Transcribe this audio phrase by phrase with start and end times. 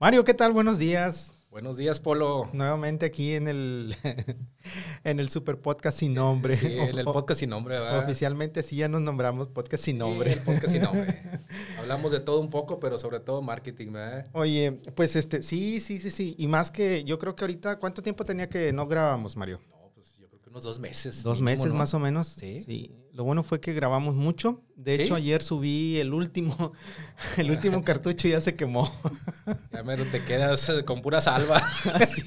[0.00, 0.52] Mario, ¿qué tal?
[0.52, 1.32] Buenos días.
[1.50, 2.48] Buenos días, Polo.
[2.52, 3.96] Nuevamente aquí en el,
[5.02, 6.54] en el super podcast sin nombre.
[6.54, 8.04] Sí, en el podcast sin nombre, ¿verdad?
[8.04, 10.32] Oficialmente sí ya nos nombramos podcast sin nombre.
[10.32, 11.20] Sí, el podcast sin nombre.
[11.80, 14.28] Hablamos de todo un poco, pero sobre todo marketing, ¿verdad?
[14.34, 16.36] Oye, pues este, sí, sí, sí, sí.
[16.38, 19.60] Y más que yo creo que ahorita, ¿cuánto tiempo tenía que no grabamos, Mario?
[19.68, 21.24] No, pues yo creo que unos dos meses.
[21.24, 21.74] Dos mínimo, meses ¿no?
[21.80, 22.28] más o menos.
[22.28, 22.62] Sí.
[22.62, 22.94] sí.
[23.18, 24.62] Lo bueno fue que grabamos mucho.
[24.76, 25.02] De ¿Sí?
[25.02, 26.72] hecho, ayer subí el último,
[27.36, 28.92] el último cartucho y ya se quemó.
[29.72, 31.56] Ya mero te quedas eh, con pura salva.
[31.94, 32.22] Así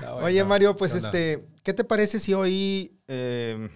[0.00, 0.16] bueno.
[0.24, 3.68] Oye, Mario, pues este, ¿qué te parece si hoy eh,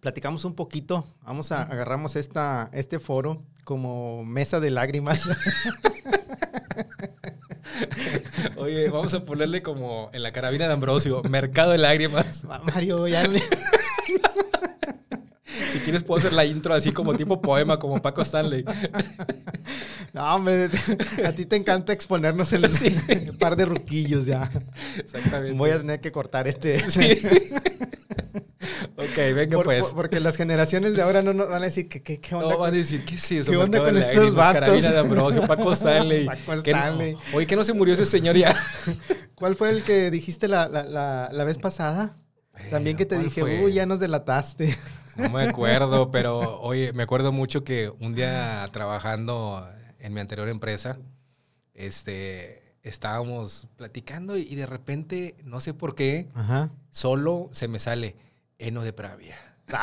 [0.00, 1.06] platicamos un poquito?
[1.22, 5.26] Vamos a agarramos esta, este foro como mesa de lágrimas.
[8.56, 12.44] Oye, vamos a ponerle como en la carabina de Ambrosio, mercado de lágrimas.
[12.44, 13.24] Mario, ya
[15.86, 18.64] Si quieres puedo hacer la intro así como tipo poema, como Paco Stanley.
[20.12, 20.68] No, hombre,
[21.24, 24.50] a ti te encanta exponernos en un par de ruquillos ya.
[24.98, 25.56] Exactamente.
[25.56, 26.90] Voy a tener que cortar este.
[26.90, 27.20] Sí.
[28.96, 29.86] ok, venga Por- pues.
[29.86, 32.48] por- porque las generaciones de ahora no nos van a decir que qué, qué onda.
[32.50, 33.52] No, van a decir, ¿qué es eso?
[33.52, 34.82] ¿Qué onda con estos lágrimas, vatos?
[34.82, 36.26] De Ambrosio, Paco Stanley.
[36.46, 36.78] Paco ¿Qué no?
[36.78, 37.16] Stanley.
[37.32, 38.56] Oye, ¿que no se murió ese señor ya?
[39.36, 42.16] ¿Cuál fue el que dijiste la, la- la- la vez pasada?
[42.70, 44.76] También que te ¿cuál dije, uy, ya nos delataste.
[45.18, 50.48] No me acuerdo, pero oye, me acuerdo mucho que un día trabajando en mi anterior
[50.48, 50.98] empresa,
[51.74, 56.70] este, estábamos platicando y de repente, no sé por qué, Ajá.
[56.90, 58.16] solo se me sale
[58.58, 59.36] heno de pravia.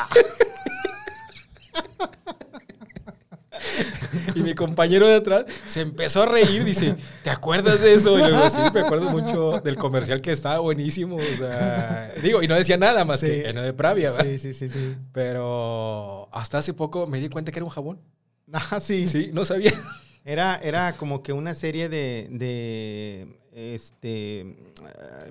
[4.34, 8.16] Y mi compañero de atrás se empezó a reír, dice, ¿te acuerdas de eso?
[8.18, 11.16] Y yo digo, sí, me acuerdo mucho del comercial que estaba buenísimo.
[11.16, 13.26] O sea, digo, y no decía nada más Sí.
[13.26, 14.24] que heno de pravia, ¿verdad?
[14.26, 14.96] Sí, sí, sí, sí.
[15.12, 18.00] Pero hasta hace poco me di cuenta que era un jabón.
[18.52, 19.06] Ah, sí.
[19.08, 19.72] Sí, no sabía.
[20.24, 24.56] Era, era como que una serie de, de este, eh,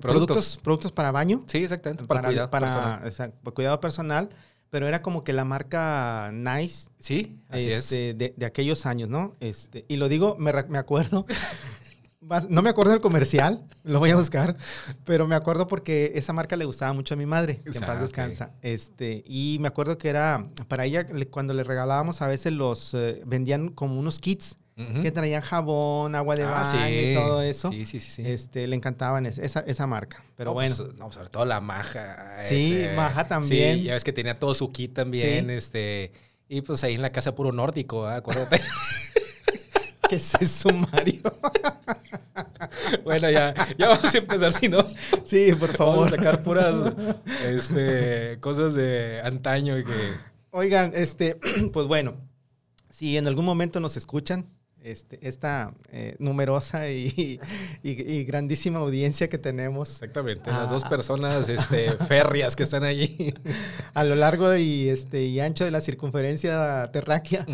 [0.02, 1.42] productos, productos para baño.
[1.46, 3.00] Sí, exactamente, para, cuidado para, personal.
[3.06, 4.28] exacto, para cuidado personal.
[4.74, 7.92] Pero era como que la marca Nice Sí, así es.
[7.92, 9.36] este, de, de aquellos años, ¿no?
[9.38, 11.26] Este, y lo digo, me, me acuerdo.
[12.48, 14.56] No me acuerdo del comercial, lo voy a buscar,
[15.04, 17.86] pero me acuerdo porque esa marca le gustaba mucho a mi madre, que en Ah,
[17.86, 18.02] paz ok.
[18.02, 18.52] descansa.
[18.62, 23.20] Este, y me acuerdo que era, para ella, cuando le regalábamos a veces los, eh,
[23.26, 27.70] vendían como unos kits Que traían jabón, agua de Ah, baño y todo eso.
[27.70, 28.10] Sí, sí, sí.
[28.10, 28.22] sí.
[28.26, 30.24] Este, le encantaban es- esa, esa marca.
[30.36, 32.44] Pero No, bueno, pues, no, sobre todo la maja.
[32.46, 33.78] Sí, maja también.
[33.78, 35.52] Sí, ya ves que tenía todo su kit también, Sí.
[35.54, 36.12] este...
[36.48, 38.16] Y pues ahí en la casa puro nórdico, ¿ah?
[38.16, 38.60] acuérdate.
[40.08, 41.22] ¿qué es eso, Mario?
[43.04, 44.84] bueno, ya, ya vamos a empezar, si no,
[45.24, 46.08] sí, por vamos favor.
[46.08, 46.74] a sacar puras
[47.46, 49.92] este, cosas de antaño y que...
[50.50, 51.36] Oigan, este,
[51.72, 52.14] pues bueno,
[52.90, 54.46] si en algún momento nos escuchan,
[54.84, 57.40] este, esta eh, numerosa y,
[57.82, 60.58] y- y grandísima audiencia que tenemos Exactamente, Ah.
[60.58, 63.34] las dos personas este, férreas que están allí.
[63.94, 67.46] a lo largo y, este, y ancho de la circunferencia terráquea.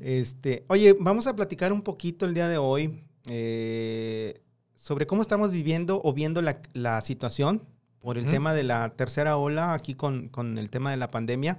[0.00, 4.40] Este, oye, vamos a platicar un poquito el día de hoy eh,
[4.74, 7.62] sobre cómo estamos viviendo o viendo la, la situación
[8.00, 11.58] por el tema de la tercera ola, aquí con, con el tema de la pandemia.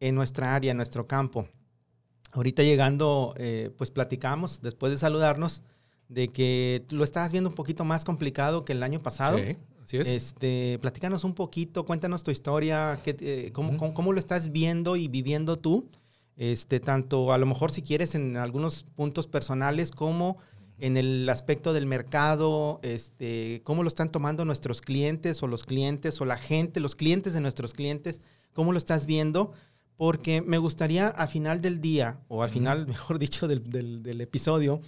[0.00, 1.46] En nuestra área, en nuestro campo.
[2.32, 5.62] Ahorita llegando, eh, pues platicamos, después de saludarnos,
[6.08, 9.38] de que lo estabas viendo un poquito más complicado que el año pasado.
[9.38, 10.08] Sí, así es.
[10.08, 15.08] Este, platícanos un poquito, cuéntanos tu historia, qué, eh, cómo, cómo lo estás viendo y
[15.08, 15.88] viviendo tú,
[16.36, 20.38] este, tanto a lo mejor si quieres en algunos puntos personales como
[20.78, 26.20] en el aspecto del mercado, este, cómo lo están tomando nuestros clientes o los clientes
[26.20, 28.20] o la gente, los clientes de nuestros clientes,
[28.52, 29.52] cómo lo estás viendo,
[30.02, 34.20] porque me gustaría a final del día, o al final, mejor dicho, del, del- del
[34.20, 34.80] episodio,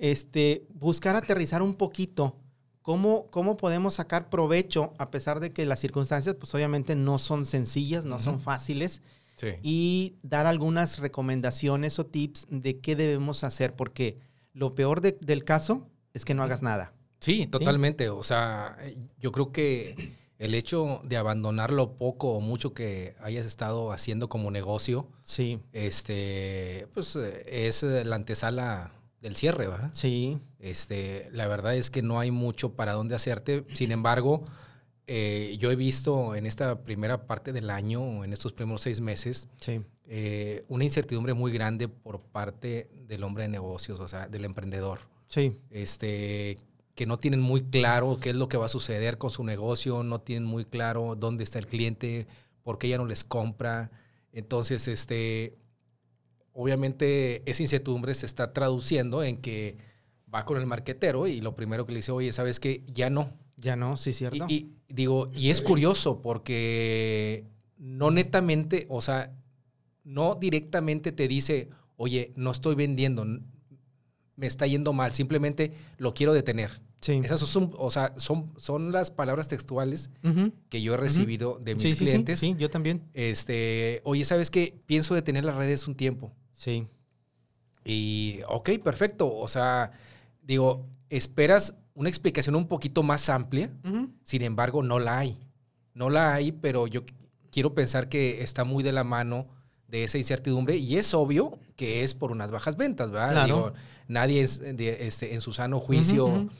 [0.00, 2.34] este, buscar aterrizar un poquito
[2.82, 7.46] cómo, cómo podemos sacar provecho a pesar de que las circunstancias, pues obviamente no son
[7.46, 9.02] sencillas, no son fáciles,
[9.36, 9.50] Sí.
[9.62, 14.16] y dar algunas recomendaciones o tips de qué debemos hacer, porque
[14.52, 16.92] lo peor de- del caso es que no hagas nada.
[17.20, 18.08] Sí, totalmente.
[18.08, 18.76] O sea,
[19.20, 24.28] yo creo que el hecho de abandonar lo poco o mucho que hayas estado haciendo
[24.28, 28.92] como negocio, Sí, este, pues eh, es eh, la antesala
[29.22, 29.90] del cierre, ¿verdad?
[29.92, 33.64] sí, Este, la verdad es que no hay mucho para dónde hacerte.
[33.72, 34.44] Sin embargo,
[35.06, 39.48] eh, yo he visto en esta primera parte del año, en estos primeros seis meses,
[39.60, 39.80] sí.
[40.06, 45.00] eh, una incertidumbre muy grande por parte del hombre de negocios, o sea, del emprendedor.
[45.28, 46.56] Sí, Este,
[46.96, 50.02] que no tienen muy claro qué es lo que va a suceder con su negocio,
[50.02, 52.26] no tienen muy claro dónde está el cliente,
[52.62, 53.90] por qué ya no les compra.
[54.32, 55.58] Entonces, este,
[56.52, 59.76] obviamente esa incertidumbre se está traduciendo en que
[60.34, 62.82] va con el marquetero y lo primero que le dice, oye, ¿sabes qué?
[62.86, 63.30] Ya no.
[63.58, 64.46] Ya no, sí, cierto.
[64.48, 67.44] Y, y digo, y es curioso porque
[67.76, 69.36] no netamente, o sea,
[70.02, 73.26] no directamente te dice, oye, no estoy vendiendo,
[74.36, 76.85] me está yendo mal, simplemente lo quiero detener.
[77.00, 77.20] Sí.
[77.22, 80.10] Esas son, o sea, son, son las palabras textuales
[80.70, 82.40] que yo he recibido de mis Sí, sí, sí, clientes.
[82.40, 83.02] Sí, yo también.
[83.12, 84.74] Este, oye, ¿sabes qué?
[84.86, 86.32] Pienso detener las redes un tiempo.
[86.52, 86.86] Sí.
[87.84, 89.32] Y, ok, perfecto.
[89.36, 89.92] O sea,
[90.42, 93.70] digo, esperas una explicación un poquito más amplia,
[94.22, 95.38] sin embargo, no la hay.
[95.94, 97.14] No la hay, pero yo qu-
[97.50, 99.46] quiero pensar que está muy de la mano
[99.88, 103.30] de esa incertidumbre y es obvio que es por unas bajas ventas, ¿verdad?
[103.32, 103.46] Claro.
[103.46, 103.72] Digo,
[104.08, 106.50] nadie es de- este, en su sano juicio.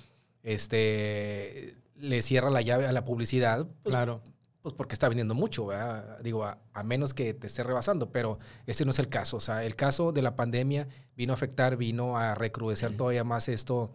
[0.46, 4.22] Este, le cierra la llave a la publicidad, pues, claro.
[4.62, 6.20] pues porque está vendiendo mucho, ¿verdad?
[6.20, 9.38] Digo, a, a menos que te esté rebasando, pero ese no es el caso.
[9.38, 13.48] O sea, el caso de la pandemia vino a afectar, vino a recrudecer todavía más
[13.48, 13.90] esto,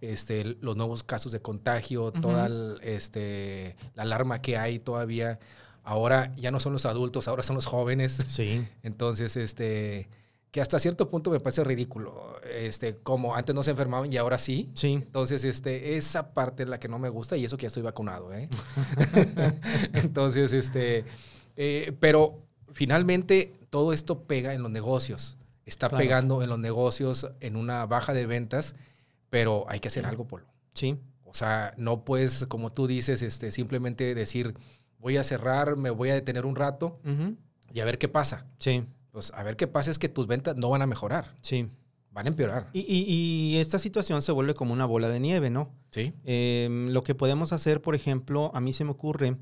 [0.00, 5.38] este, los nuevos casos de contagio, toda el, este, la alarma que hay todavía.
[5.82, 8.24] Ahora ya no son los adultos, ahora son los jóvenes.
[8.26, 8.66] Sí.
[8.82, 10.08] Entonces, este,
[10.50, 12.40] que hasta cierto punto me parece ridículo.
[12.44, 14.70] Este, como antes no se enfermaban y ahora sí.
[14.74, 14.94] Sí.
[14.94, 17.82] Entonces, este, esa parte es la que no me gusta y eso que ya estoy
[17.84, 18.48] vacunado, ¿eh?
[19.94, 21.04] Entonces, este,
[21.56, 22.38] eh, pero
[22.72, 25.36] finalmente todo esto pega en los negocios.
[25.66, 26.02] Está Claro.
[26.02, 28.74] pegando en los negocios en una baja de ventas,
[29.28, 30.46] pero hay que hacer algo, Polo.
[30.74, 30.98] Sí.
[31.24, 34.54] O sea, no puedes, como tú dices, este, simplemente decir,
[34.98, 36.98] voy a cerrar, me voy a detener un rato
[37.72, 38.46] y a ver qué pasa.
[38.58, 38.84] Sí.
[39.12, 41.68] Pues a ver qué pasa es que tus ventas no van a mejorar, Sí.
[42.12, 42.68] van a empeorar.
[42.72, 43.04] Y, y-
[43.54, 45.72] y esta situación se vuelve como una bola de nieve, ¿no?
[45.90, 46.12] ¿Sí?
[46.24, 49.36] Eh, lo que podemos hacer, por ejemplo, a mí se me ocurre,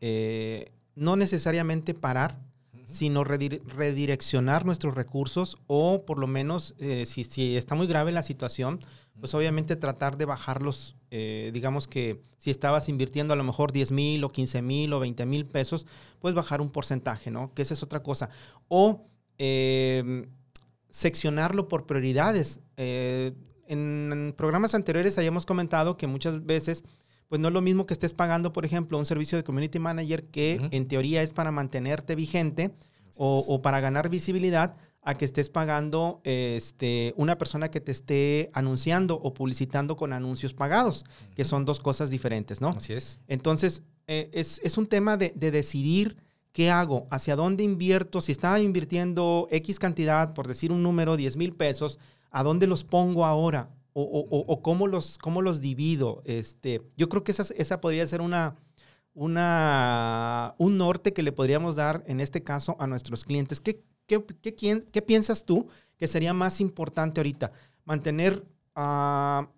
[0.00, 2.38] eh, no necesariamente parar,
[2.84, 8.12] sino redir- redireccionar nuestros recursos o por lo menos, eh, si, si está muy grave
[8.12, 8.78] la situación,
[9.18, 13.90] pues obviamente tratar de bajarlos, eh, digamos que si estabas invirtiendo a lo mejor 10
[13.90, 15.86] mil o 15 mil o 20 mil pesos,
[16.18, 17.54] pues bajar un porcentaje, ¿no?
[17.54, 18.28] Que esa es otra cosa.
[18.68, 19.06] O
[19.38, 20.28] eh,
[20.90, 22.60] seccionarlo por prioridades.
[22.76, 23.32] Eh,
[23.66, 26.84] en programas anteriores hayamos comentado que muchas veces,
[27.28, 30.26] pues no es lo mismo que estés pagando, por ejemplo, un servicio de community manager
[30.26, 32.74] que en teoría es para mantenerte vigente
[33.16, 34.76] o para ganar visibilidad
[35.06, 40.52] a que estés pagando este, una persona que te esté anunciando o publicitando con anuncios
[40.52, 41.04] pagados,
[41.34, 42.70] que son dos cosas diferentes, ¿no?
[42.70, 43.20] Así es.
[43.28, 46.16] Entonces, eh, es, es un tema de, de decidir
[46.52, 51.36] qué hago, hacia dónde invierto, si estaba invirtiendo X cantidad, por decir un número, 10
[51.36, 51.98] mil pesos,
[52.30, 53.70] ¿a dónde los pongo ahora?
[53.92, 56.22] O, o- o- o cómo, los, cómo los divido.
[56.24, 58.56] Este, yo creo que esa, esa podría ser una,
[59.14, 63.60] una, un norte que le podríamos dar, en este caso, a nuestros clientes.
[63.60, 65.66] ¿Qué, qué, qué, quién- qué piensas tú
[65.96, 67.52] que sería más importante ahorita?
[67.84, 68.44] ¿Mantener,
[68.74, 69.48] ah,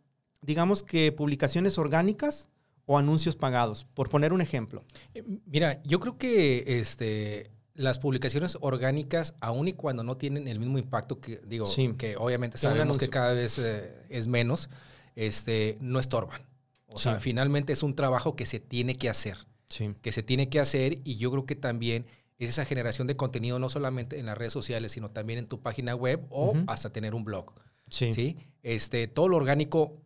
[0.42, 2.48] digamos que, publicaciones orgánicas
[2.86, 3.84] o anuncios pagados?
[3.94, 4.84] Por poner un ejemplo.
[5.14, 10.58] Eh, Mira, yo creo que este, las publicaciones orgánicas, aun y cuando no tienen el
[10.58, 11.94] mismo impacto que, digo, Sí.
[11.98, 14.68] que obviamente sabemos que cada vez eh, es menos,
[15.16, 16.42] este, no estorban.
[16.90, 19.36] O sea, finalmente es un trabajo que se tiene que hacer,
[19.68, 19.94] Sí.
[20.00, 22.06] que se tiene que hacer y yo creo que también
[22.38, 25.60] es esa generación de contenido no solamente en las redes sociales, sino también en tu
[25.60, 27.52] página web o hasta tener un blog.
[27.88, 28.12] Sí.
[28.14, 28.36] ¿sí?
[28.62, 29.96] Este, todo lo orgánico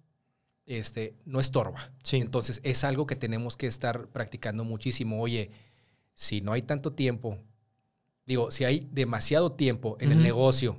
[0.64, 1.92] este, no estorba.
[2.02, 2.16] Sí.
[2.18, 5.20] Entonces es algo que tenemos que estar practicando muchísimo.
[5.20, 5.50] Oye,
[6.14, 7.38] si no hay tanto tiempo,
[8.24, 10.78] digo, si hay demasiado tiempo en el negocio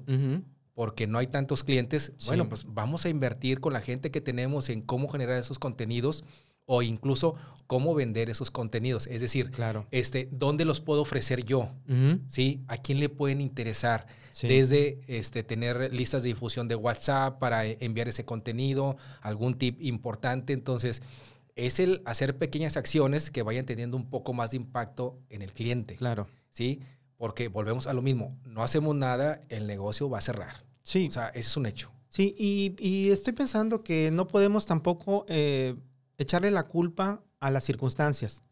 [0.73, 2.27] porque no hay tantos clientes, Sí.
[2.27, 6.23] bueno, pues vamos a invertir con la gente que tenemos en cómo generar esos contenidos
[6.65, 7.35] o incluso
[7.67, 9.07] cómo vender esos contenidos.
[9.07, 9.87] Es decir, Claro.
[9.91, 11.69] este, ¿dónde los puedo ofrecer yo?
[12.27, 12.61] ¿Sí?
[12.67, 14.05] ¿A quién le pueden interesar?
[14.31, 14.47] Sí.
[14.47, 19.81] Desde este, tener listas de difusión de WhatsApp para eh, enviar ese contenido, algún tip
[19.81, 20.53] importante.
[20.53, 21.01] Entonces,
[21.55, 25.53] es el hacer pequeñas acciones que vayan teniendo un poco más de impacto en el
[25.53, 25.95] cliente.
[25.95, 26.27] Claro.
[26.49, 26.79] ¿Sí?
[27.17, 28.35] Porque volvemos a lo mismo.
[28.45, 30.63] No hacemos nada, el negocio va a cerrar.
[30.81, 31.07] Sí.
[31.07, 31.91] O sea, ese es un hecho.
[32.09, 35.75] Sí, y, y estoy pensando que no podemos tampoco eh,
[36.17, 38.43] echarle la culpa a las circunstancias,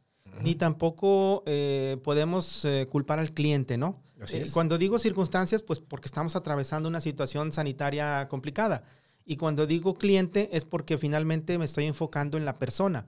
[0.41, 3.95] ni tampoco eh, podemos eh, culpar al cliente, ¿no?
[4.21, 4.51] Así Eh, es.
[4.53, 8.81] Cuando digo circunstancias, pues porque estamos atravesando una situación sanitaria complicada.
[9.25, 13.05] Y cuando digo cliente es porque finalmente me estoy enfocando en la persona.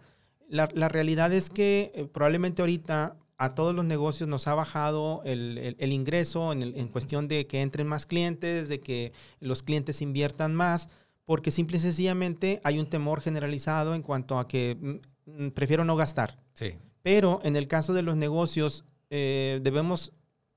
[0.50, 5.22] La, la realidad es que eh, probablemente ahorita a todos los negocios nos ha bajado
[5.26, 9.12] el, el- el ingreso en, el- en cuestión de que entren más clientes, de que
[9.40, 10.90] los clientes inviertan más,
[11.26, 14.78] porque simple y sencillamente hay un temor generalizado en cuanto a que
[15.26, 16.40] mm, mm, prefiero no gastar.
[16.54, 16.74] Sí.
[17.02, 20.14] Pero en el caso de los negocios, eh, debemos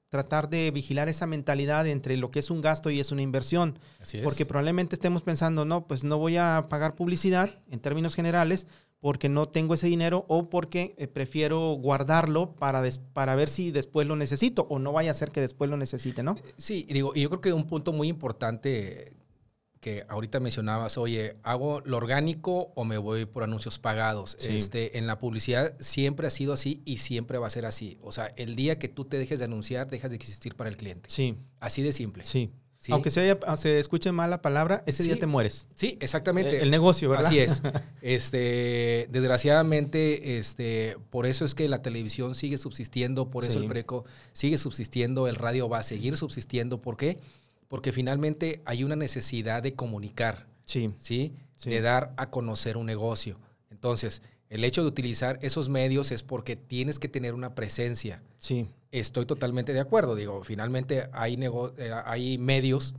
[0.08, 3.78] tratar de vigilar esa mentalidad entre lo que es un gasto y es una inversión.
[4.00, 4.24] Así es.
[4.24, 8.68] Porque probablemente estemos pensando, no, pues no voy a pagar publicidad en términos generales
[9.00, 13.70] porque no tengo ese dinero o porque eh, prefiero guardarlo para, des- para ver si
[13.72, 16.36] después lo necesito o no vaya a ser que después lo necesite, ¿no?
[16.56, 19.16] Sí, digo, y yo creo que un punto muy importante
[19.86, 24.36] que ahorita mencionabas, oye, ¿hago lo orgánico o me voy por anuncios pagados?
[24.40, 24.48] Sí.
[24.56, 27.96] Este, en la publicidad siempre ha sido así y siempre va a ser así.
[28.02, 30.76] O sea, el día que tú te dejes de anunciar, dejas de existir para el
[30.76, 31.08] cliente.
[31.08, 32.24] Sí, Así de simple.
[32.26, 32.50] sí.
[32.78, 32.92] Sí.
[32.92, 35.66] Aunque se, haya- se escuche mal la palabra, ese día te mueres.
[35.74, 36.56] Sí, exactamente.
[36.58, 37.26] El, el negocio, ¿verdad?
[37.26, 37.62] Así es.
[38.02, 43.64] Este, desgraciadamente, este, por eso es que la televisión sigue subsistiendo, por eso Sí.
[43.64, 46.80] el preco sigue subsistiendo, el radio va a seguir subsistiendo.
[46.82, 47.16] ¿Por qué?
[47.16, 47.26] Porque
[47.92, 51.32] finalmente hay una necesidad de comunicar, Sí, ¿sí?
[51.56, 51.70] Sí.
[51.70, 53.38] De dar a conocer un negocio.
[53.70, 54.20] Entonces,
[54.50, 58.22] el hecho de utilizar esos medios es porque tienes que tener una presencia.
[58.38, 60.14] sí, Estoy totalmente de acuerdo.
[60.14, 62.94] Digo, finalmente hay, nego- eh, hay medios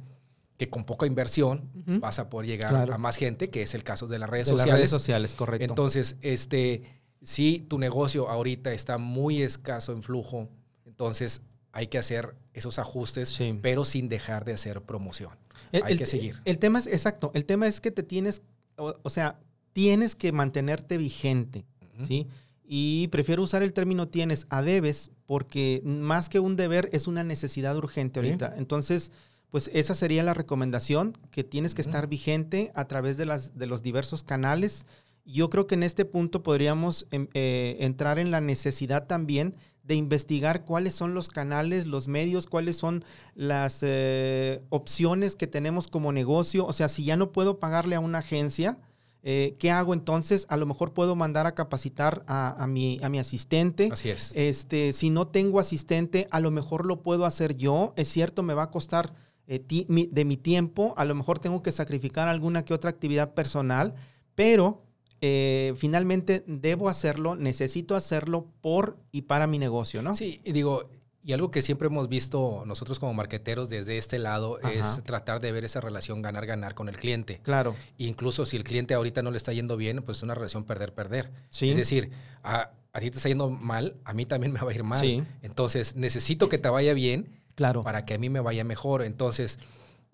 [0.57, 1.69] que con poca inversión
[2.01, 2.93] vas a poder llegar Claro.
[2.93, 4.79] a más gente, que es el caso de las redes de las sociales.
[4.79, 5.63] redes sociales, correcto.
[5.65, 6.83] Entonces, este,
[7.23, 10.49] si tu negocio ahorita está muy escaso en flujo,
[10.85, 11.41] entonces
[11.77, 13.57] hay que hacer esos ajustes, Sí.
[13.61, 15.31] pero sin dejar de hacer promoción.
[15.71, 16.37] El- Hay el- que seguir.
[16.43, 18.41] El tema es, exacto, el tema es que te tienes,
[18.77, 19.39] o, o sea,
[19.73, 21.65] tienes que mantenerte vigente,
[21.95, 22.05] Ujú.
[22.07, 22.27] ¿sí?
[22.65, 27.23] Y prefiero usar el término tienes a debes porque más que un deber es una
[27.23, 28.25] necesidad urgente Sí.
[28.25, 28.55] ahorita.
[28.57, 29.11] Entonces,
[29.51, 31.89] pues esa sería la recomendación, que tienes que Ujú.
[31.91, 34.87] estar vigente a través de, las, de los diversos canales.
[35.25, 39.55] Yo creo que en este punto podríamos em, eh, entrar en la necesidad también
[39.87, 45.87] de investigar cuáles son los canales, los medios, cuáles son las eh, opciones que tenemos
[45.87, 46.65] como negocio.
[46.65, 48.77] O sea, si ya no puedo pagarle a una agencia,
[49.23, 50.45] eh, ¿qué hago entonces?
[50.49, 53.89] A lo mejor puedo mandar a capacitar a, a mi, a mi asistente.
[53.91, 54.33] Así es.
[54.35, 57.93] Este, si no tengo asistente, a lo mejor lo puedo hacer yo.
[57.95, 59.13] Es cierto, me va a costar
[59.47, 60.93] eh, ti- mi- de mi tiempo.
[60.97, 63.95] A lo mejor tengo que sacrificar alguna que otra actividad personal,
[64.35, 64.83] pero
[65.21, 70.13] eh, finalmente debo hacerlo, necesito hacerlo por y para mi negocio, ¿no?
[70.13, 70.89] Sí, y digo,
[71.23, 74.71] y algo que siempre hemos visto nosotros como marqueteros desde este lado Ajá.
[74.71, 77.39] es tratar de ver esa relación ganar-ganar con el cliente.
[77.43, 80.63] Claro, Incluso si el cliente ahorita no le está yendo bien, pues es una relación
[80.63, 81.31] perder-perder.
[81.49, 81.69] sí.
[81.71, 82.11] Es decir,
[82.43, 84.99] a, a ti te está yendo mal, a mí también me va a ir mal.
[84.99, 85.23] Sí.
[85.41, 87.83] Entonces, necesito que te vaya bien claro.
[87.83, 89.03] para que a mí me vaya mejor.
[89.03, 89.59] Entonces,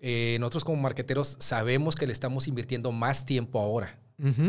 [0.00, 3.98] eh, nosotros como marqueteros sabemos que le estamos invirtiendo más tiempo ahora.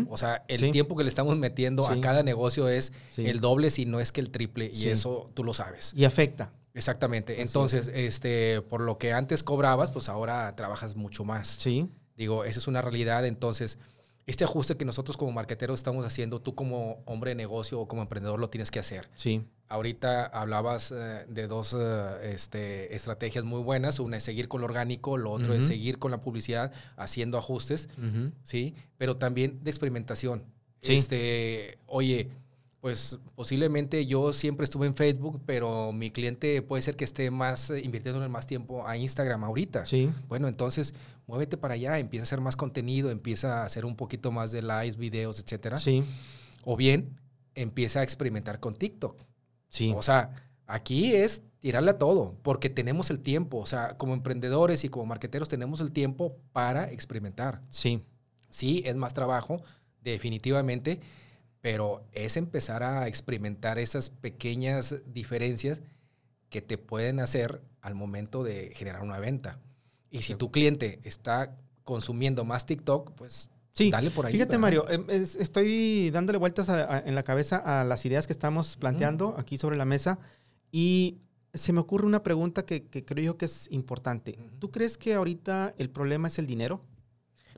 [0.10, 0.72] O sea, el Sí.
[0.72, 1.94] tiempo que le estamos metiendo Sí.
[1.98, 3.26] a cada negocio es Sí.
[3.26, 5.94] el doble, si no es que el triple, y eso tú lo sabes.
[5.96, 6.54] Y afecta.
[6.74, 7.42] Exactamente.
[7.42, 11.48] Entonces, este, por lo que antes cobrabas, pues ahora trabajas mucho más.
[11.48, 13.26] Sí, Digo, esa es una realidad.
[13.26, 13.78] Entonces,
[14.28, 18.02] este ajuste que nosotros como marqueteros estamos haciendo, tú como hombre de negocio o como
[18.02, 19.08] emprendedor lo tienes que hacer.
[19.16, 24.00] sí, Ahorita hablabas eh, de dos eh, este, estrategias muy buenas.
[24.00, 25.68] Una es seguir con lo orgánico, lo otro es Ujú.
[25.70, 27.90] seguir con la publicidad, haciendo ajustes,
[28.44, 28.76] ¿sí?
[29.00, 30.44] Pero también de experimentación.
[30.84, 30.94] Sí.
[30.98, 32.30] Este, oye,
[32.86, 37.72] pues posiblemente yo siempre estuve en Facebook, pero mi cliente puede ser que esté más
[37.72, 39.88] eh, invirtiendo más tiempo a Instagram ahorita.
[39.88, 40.94] sí, Bueno, entonces
[41.26, 44.62] muévete para allá, empieza a hacer más contenido, empieza a hacer un poquito más de
[44.62, 45.78] lives, videos, etcétera.
[45.78, 46.04] sí,
[46.64, 47.18] O bien
[47.56, 49.18] empieza a experimentar con TikTok.
[49.68, 49.92] sí.
[49.98, 50.36] O sea,
[50.68, 53.58] aquí es tirarle a todo, porque tenemos el tiempo.
[53.58, 57.64] O sea, como emprendedores y como marqueteros tenemos el tiempo para experimentar.
[57.68, 58.04] Sí,
[58.52, 59.64] Sí, es más trabajo,
[60.04, 61.00] definitivamente,
[61.66, 65.82] pero es empezar a experimentar esas pequeñas diferencias
[66.52, 69.58] que te pueden hacer al momento de generar una venta.
[70.12, 73.90] Y si tu cliente está consumiendo más TikTok, pues sí.
[73.90, 74.34] dale por ahí.
[74.34, 74.60] Fíjate, ¿verdad?
[74.62, 78.34] Mario, em, es- estoy dándole vueltas a- a- en la cabeza a las ideas que
[78.34, 80.20] estamos planteando aquí sobre la mesa
[80.72, 81.18] y
[81.56, 84.38] se me ocurre una pregunta que, que creo yo que es importante.
[84.60, 86.84] ¿Tú crees que ahorita el problema es el dinero?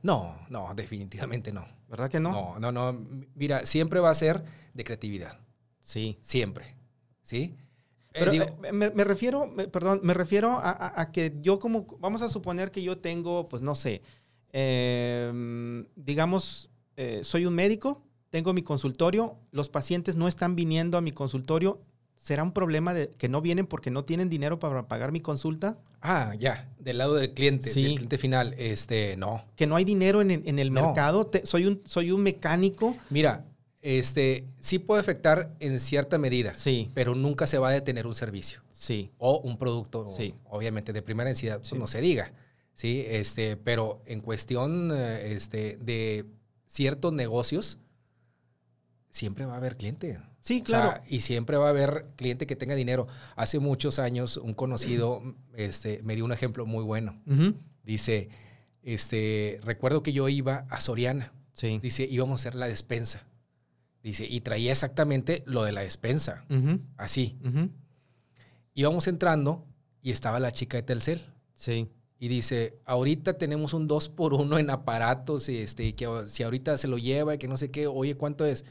[0.07, 1.65] No, no, definitivamente no.
[1.89, 2.31] ¿Verdad que no?
[2.31, 2.99] No, no, no.
[3.35, 5.37] Mira, siempre va a ser de creatividad.
[5.79, 6.17] Sí.
[6.21, 6.75] Siempre.
[7.21, 7.53] ¿Sí?
[8.13, 11.33] Eh, Pero digo, eh, me, me refiero, me- perdón, me refiero a, a- a que
[11.41, 14.01] yo como, vamos a suponer que yo tengo, pues no sé,
[14.53, 21.01] eh, digamos, eh, soy un médico, tengo mi consultorio, los pacientes no están viniendo a
[21.01, 21.79] mi consultorio,
[22.17, 25.77] ¿será un problema de que no vienen porque no tienen dinero para pagar mi consulta?
[26.01, 27.83] ah, ya, del lado del cliente, Sí.
[27.83, 29.45] del cliente final, este, no.
[29.55, 30.85] ¿Que no hay dinero en, el- en el No.
[30.87, 31.25] mercado?
[31.27, 32.95] Te- soy, un, soy un mecánico.
[33.09, 33.45] Mira,
[33.81, 38.15] este, sí puede afectar en cierta medida, Sí, pero nunca se va a detener un
[38.15, 40.33] servicio sí, o un producto, Sí.
[40.45, 42.33] obviamente de primera necesidad, pues no se diga,
[42.73, 46.25] sí, este, pero en cuestión, eh, este, de
[46.65, 47.79] ciertos negocios,
[49.09, 51.01] siempre va a haber cliente, Sí, O sea, claro.
[51.09, 53.05] y siempre va a haber cliente que tenga dinero.
[53.35, 55.21] Hace muchos años un conocido
[55.55, 57.21] este, me dio un ejemplo muy bueno.
[57.83, 58.29] Dice,
[58.81, 61.33] este, recuerdo que yo iba a Soriana.
[61.51, 61.79] Sí.
[61.81, 63.27] Dice, íbamos a hacer la despensa.
[64.01, 66.45] Dice, y traía exactamente lo de la despensa.
[66.49, 67.37] Ujú, Así.
[67.43, 67.69] ujú.
[68.73, 69.65] Íbamos entrando
[70.01, 71.25] y estaba la chica de Telcel.
[71.55, 71.89] Sí.
[72.19, 76.77] Y dice, ahorita tenemos un 2 por 1 en aparatos, y este, que si ahorita
[76.77, 78.63] se lo lleva, y que no sé qué, oye, ¿cuánto es?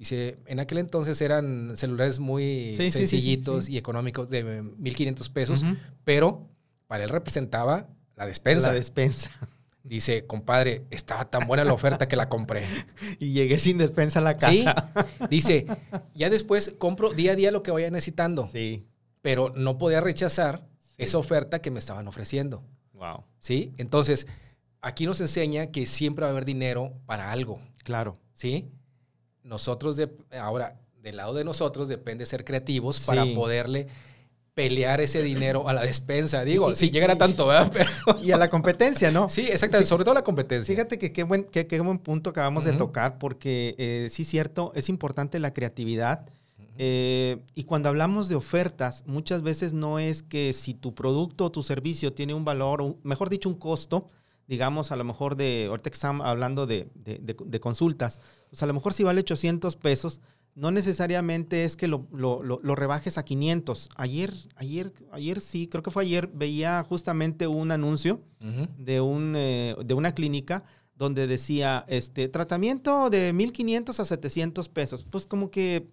[0.00, 3.74] Dice, en aquel entonces eran celulares muy Sí, sí, sí, sí, sencillitos sí.
[3.74, 5.62] y económicos de 1.500 pesos,
[6.04, 6.48] pero
[6.86, 8.68] para él representaba la despensa.
[8.68, 9.30] La despensa.
[9.84, 12.64] Dice, compadre, estaba tan buena la oferta que la compré.
[13.18, 14.88] Y llegué sin despensa a la Sí, casa.
[15.30, 15.66] dice,
[16.14, 18.86] ya después compro día a día lo que vaya necesitando, Sí.
[19.20, 20.66] pero no podía rechazar
[20.96, 22.62] esa oferta que me estaban ofreciendo.
[22.94, 23.24] Wow.
[23.38, 23.74] ¿Sí?
[23.76, 24.26] Entonces,
[24.80, 27.60] aquí nos enseña que siempre va a haber dinero para algo.
[27.84, 28.16] Claro.
[28.32, 28.70] ¿Sí?
[29.44, 33.86] Nosotros, de, ahora, del lado de nosotros depende ser creativos para poderle
[34.54, 36.40] pelear ese dinero a la despensa.
[36.44, 37.70] Digo, Y- si y- llegara y- tanto, ¿verdad?
[37.72, 37.90] Pero,
[38.22, 39.28] Y a la competencia, ¿no?
[39.28, 40.74] sí, exactamente, sobre todo la competencia.
[40.74, 44.72] Fíjate que qué buen, qué, qué buen punto acabamos de tocar, porque eh, sí, cierto,
[44.74, 46.26] es importante la creatividad.
[46.82, 51.52] Eh, y cuando hablamos de ofertas, muchas veces no es que si tu producto o
[51.52, 54.06] tu servicio tiene un valor, o mejor dicho, un costo,
[54.50, 58.62] digamos, a lo mejor de, ahorita que estamos hablando de, de- de- de consultas, pues
[58.62, 60.20] a lo mejor si vale 800 pesos,
[60.56, 63.88] no necesariamente es que lo, lo- lo- lo rebajes a 500.
[63.94, 68.20] Ayer, ayer, ayer sí, creo que fue ayer, veía justamente un anuncio
[68.76, 70.64] de, un, eh, de una clínica
[70.96, 75.06] donde decía, este, tratamiento de 1.500 a 700 pesos.
[75.08, 75.88] Pues como que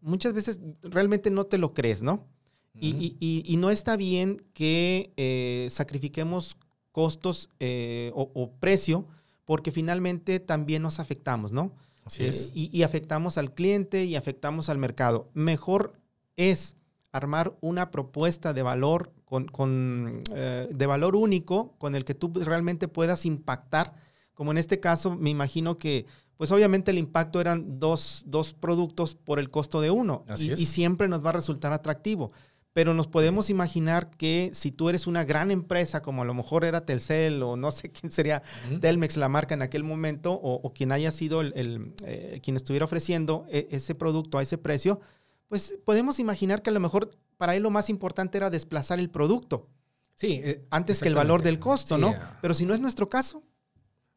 [0.00, 2.26] muchas veces realmente no te lo crees, ¿no?
[2.74, 6.56] Y- y- y no está bien que eh, sacrifiquemos
[6.92, 9.06] costos eh, o, o precio
[9.44, 11.72] porque finalmente también nos afectamos, ¿no?
[12.04, 12.52] Así Eh, es.
[12.54, 15.28] y, y afectamos al cliente y afectamos al mercado.
[15.34, 15.92] Mejor
[16.36, 16.76] es
[17.12, 22.32] armar una propuesta de valor con, con, eh, de valor único con el que tú
[22.34, 23.94] realmente puedas impactar.
[24.34, 26.06] Como en este caso, me imagino que,
[26.36, 30.52] pues obviamente el impacto eran dos, dos productos por el costo de uno Así y,
[30.52, 30.60] es.
[30.60, 32.32] y siempre nos va a resultar atractivo.
[32.72, 36.64] Pero nos podemos imaginar que si tú eres una gran empresa, como a lo mejor
[36.64, 38.42] era Telcel o no sé quién sería.
[38.80, 42.56] Telmex la marca en aquel momento o, o quien haya sido el, el, eh, quien
[42.56, 45.00] estuviera ofreciendo e- ese producto a ese precio,
[45.48, 49.10] pues podemos imaginar que a lo mejor para él lo más importante era desplazar el
[49.10, 49.66] producto
[50.14, 52.08] Sí, eh, antes que el valor del costo, Sí, ¿no?
[52.16, 52.38] ah.
[52.42, 53.42] Pero si no es nuestro caso,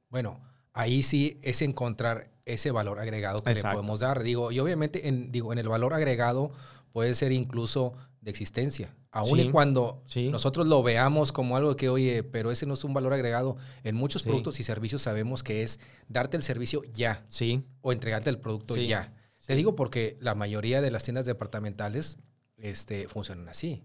[0.09, 0.39] Bueno,
[0.73, 3.69] ahí sí es encontrar ese valor agregado que Exacto.
[3.69, 4.21] le podemos dar.
[4.21, 6.51] Digo, y obviamente en, digo, en el valor agregado
[6.91, 8.95] puede ser incluso de existencia.
[9.11, 10.29] Aún Sí, y cuando sí.
[10.29, 13.95] nosotros lo veamos como algo que, oye, pero ese no es un valor agregado, en
[13.95, 14.29] muchos Sí.
[14.29, 18.75] productos y servicios sabemos que es darte el servicio ya sí, o entregarte el producto
[18.77, 19.13] ya.
[19.45, 22.17] Te digo porque la mayoría de las tiendas departamentales
[22.57, 23.83] este, funcionan así.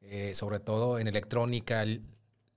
[0.00, 1.84] Eh, sobre todo en electrónica,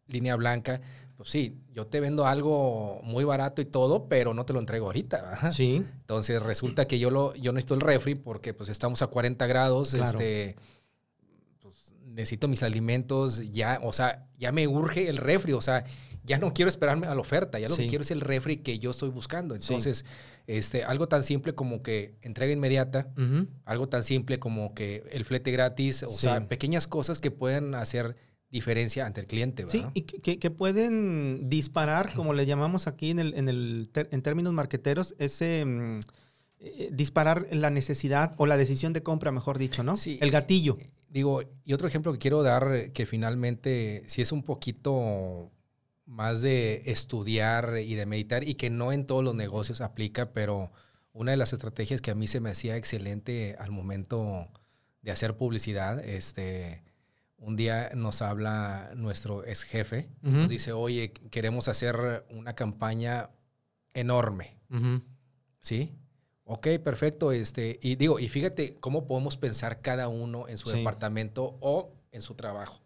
[0.07, 0.79] línea blanca.
[1.17, 4.85] Pues sí, yo te vendo algo muy barato y todo, pero no te lo entrego
[4.85, 5.21] ahorita.
[5.41, 5.51] ¿verdad?
[5.51, 9.45] sí, Entonces resulta que yo, lo, yo necesito el refri porque pues estamos a 40
[9.47, 9.91] grados.
[9.91, 10.05] Claro.
[10.05, 10.55] Este,
[12.09, 15.83] necesito mis alimentos ya, o sea, ya me urge el refri, o sea,
[16.23, 17.83] ya no quiero esperarme a la oferta, ya lo Sí.
[17.83, 19.55] que quiero es el refri que yo estoy buscando.
[19.55, 19.61] Sí.
[19.73, 20.05] Entonces,
[20.47, 23.07] este, algo tan simple como que entrega inmediata,
[23.65, 26.17] algo tan simple como que el flete gratis, o Sí.
[26.23, 28.15] sea, pequeñas cosas que pueden hacer
[28.51, 29.91] diferencia ante el cliente, sí, ¿verdad?
[29.93, 34.21] y que, que- pueden disparar, como le llamamos aquí en, el, en, el ter- en
[34.23, 35.99] términos marqueteros, ese mm,
[36.61, 39.95] eh, disparar la necesidad o la decisión de compra, mejor dicho, ¿no?
[39.95, 40.17] Sí.
[40.21, 40.77] El gatillo.
[41.07, 45.51] Digo, y otro ejemplo que quiero dar, eh, que finalmente sí es un poquito
[46.05, 50.71] más de estudiar y de meditar y que no en todos los negocios aplica, pero
[51.13, 54.49] una de las estrategias que a mí se me hacía excelente al momento
[55.01, 56.83] de hacer publicidad, este,
[57.37, 63.29] un día nos habla nuestro ex jefe, nos dice, oye, queremos hacer una campaña
[63.93, 64.57] enorme.
[65.61, 65.98] ¿Sí?
[66.51, 67.31] Ok, perfecto.
[67.31, 70.77] Este, y digo, y fíjate cómo podemos pensar cada uno en su Sí.
[70.79, 72.79] departamento o en su trabajo.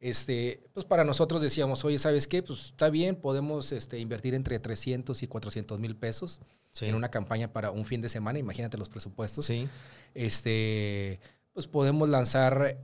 [0.00, 2.42] Este, pues para nosotros decíamos, oye, ¿sabes qué?
[2.42, 6.40] Pues está bien, podemos este, invertir entre 300 y 400 mil pesos
[6.72, 6.86] Sí.
[6.86, 8.38] en una campaña para un fin de semana.
[8.40, 9.46] Imagínate los presupuestos.
[9.46, 9.68] Sí.
[10.14, 11.20] Este,
[11.52, 12.76] pues podemos lanzar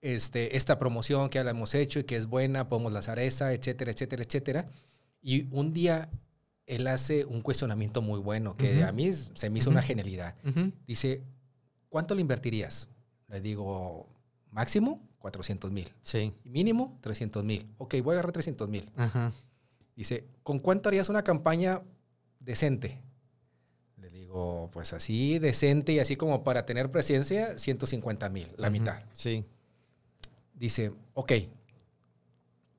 [0.00, 3.52] este, esta promoción que ya la hemos hecho y que es buena, podemos lanzar esa,
[3.52, 4.68] etcétera, etcétera, etcétera.
[5.20, 6.08] Y un día
[6.66, 10.34] él hace un cuestionamiento muy bueno que a mí se me hizo una genialidad.
[10.86, 11.22] Dice,
[11.88, 12.88] ¿cuánto le invertirías?
[13.28, 14.08] Le digo,
[14.50, 15.92] máximo 400 mil.
[16.02, 16.32] Sí.
[16.44, 17.66] Mínimo 300 mil.
[17.78, 18.90] Ok, voy a agarrar 300 mil.
[19.94, 21.82] Dice, ¿con cuánto harías una campaña
[22.40, 23.00] decente?
[23.96, 28.70] Le digo, Digo, pues así decente y así como para tener presencia, 150 mil, la
[28.70, 29.02] mitad.
[29.12, 29.44] Sí.
[30.52, 31.32] Dice, ok,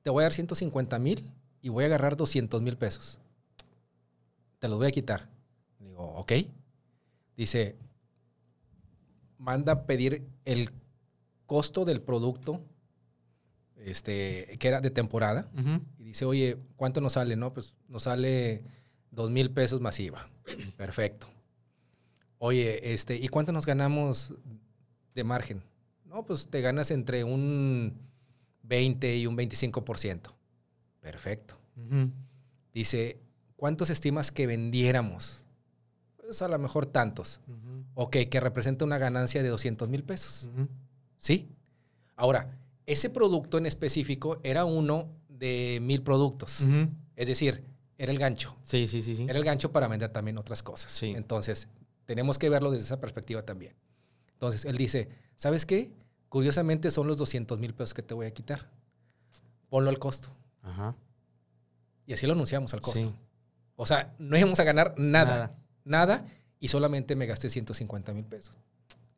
[0.02, 3.18] te voy a dar 150 mil y voy a agarrar 200 mil pesos.
[4.58, 5.28] Te los voy a quitar.
[5.78, 6.32] Digo, ok.
[7.36, 7.76] Dice,
[9.38, 10.70] manda a pedir el
[11.46, 12.62] costo del producto
[13.76, 15.50] este, que era de temporada.
[15.98, 17.36] Y dice, oye, ¿cuánto nos sale?
[17.36, 18.62] No, pues nos sale
[19.10, 20.28] dos mil pesos masiva.
[20.76, 21.28] Perfecto.
[22.38, 24.34] Oye, este, ¿y cuánto nos ganamos
[25.14, 25.62] de margen?
[26.04, 27.98] No, pues te ganas entre un
[28.62, 30.34] 20 y un 25%.
[31.00, 31.56] Perfecto.
[32.72, 33.18] Dice,
[33.58, 35.44] ¿cuántos estimas que vendiéramos?
[36.16, 37.40] Pues a lo mejor tantos.
[37.48, 37.84] Ujú.
[37.94, 40.48] Ok, que representa una ganancia de 200 mil pesos.
[41.18, 41.48] ¿Sí?
[42.16, 46.66] Ahora, ese producto en específico era uno de mil productos.
[47.16, 47.64] Es decir,
[47.98, 48.56] era el gancho.
[48.62, 49.24] Sí, sí, sí, sí.
[49.24, 50.92] Era el gancho para vender también otras cosas.
[50.92, 51.12] Sí.
[51.16, 51.66] Entonces,
[52.06, 53.74] tenemos que verlo desde esa perspectiva también.
[54.34, 55.90] Entonces, él dice, ¿sabes qué?
[56.28, 58.70] Curiosamente son los 200 mil pesos que te voy a quitar.
[59.68, 60.28] Ponlo al costo.
[60.62, 60.94] Ajá.
[62.06, 63.00] Y así lo anunciamos al costo.
[63.00, 63.14] Sí.
[63.80, 66.06] O sea, no íbamos a ganar nada, Nada.
[66.16, 66.26] nada,
[66.58, 68.58] y solamente me gasté 150 mil pesos.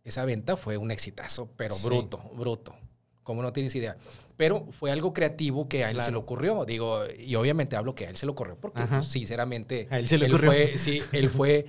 [0.05, 1.87] Esa venta fue un exitazo, pero Sí.
[1.87, 2.75] bruto, bruto.
[3.23, 3.97] Como no tienes idea.
[4.37, 6.13] Pero fue algo creativo que a él se Claro.
[6.13, 6.65] le ocurrió.
[6.67, 10.09] Digo, y obviamente hablo que a él se le ocurrió porque, pues, sinceramente, A él
[10.09, 10.51] se le ocurrió.
[10.53, 11.67] Fue, sí, él fue,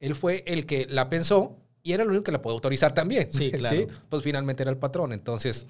[0.00, 3.28] él fue el que la pensó y era el único que la puede autorizar también.
[3.32, 3.86] Sí, claro.
[4.08, 5.12] Pues finalmente era el patrón.
[5.12, 5.66] Entonces,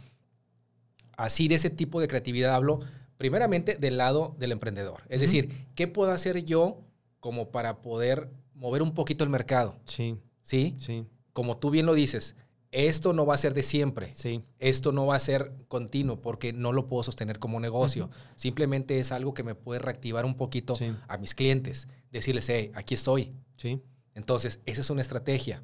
[1.16, 2.80] así de ese tipo de creatividad hablo
[3.18, 5.02] primeramente del lado del emprendedor.
[5.08, 6.80] Es decir, ¿qué puedo hacer yo
[7.20, 9.76] como para poder mover un poquito el mercado?
[9.84, 10.74] Sí, ¿Sí?
[10.78, 12.36] sí, Como tú bien lo dices,
[12.70, 14.12] esto no va a ser de siempre.
[14.14, 14.42] sí.
[14.58, 18.10] Esto no va a ser continuo porque no lo puedo sostener como negocio.
[18.36, 20.94] Simplemente es algo que me puede reactivar un poquito Sí.
[21.08, 21.88] a mis clientes.
[22.12, 23.32] Decirles, hey, aquí estoy.
[23.56, 23.80] Sí.
[24.14, 25.62] Entonces, esa es una estrategia.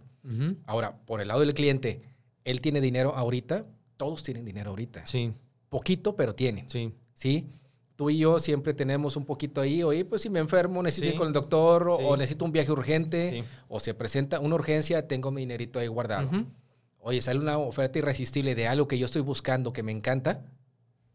[0.66, 2.02] Ahora, por el lado del cliente,
[2.44, 3.64] él tiene dinero ahorita.
[3.96, 5.06] Todos tienen dinero ahorita.
[5.06, 5.32] Sí,
[5.68, 6.68] Poquito, pero tienen.
[6.70, 6.92] sí.
[7.14, 7.48] ¿Sí?
[7.96, 11.12] Tú y yo siempre tenemos un poquito ahí, oye, pues si me enfermo, necesito Sí.
[11.12, 12.04] ir con el doctor o- Sí.
[12.08, 13.44] o necesito un viaje urgente Sí.
[13.68, 16.26] o se presenta una urgencia, tengo mi dinerito ahí guardado.
[16.28, 16.46] Ujú.
[16.98, 20.42] Oye, sale una oferta irresistible de algo que yo estoy buscando que me encanta,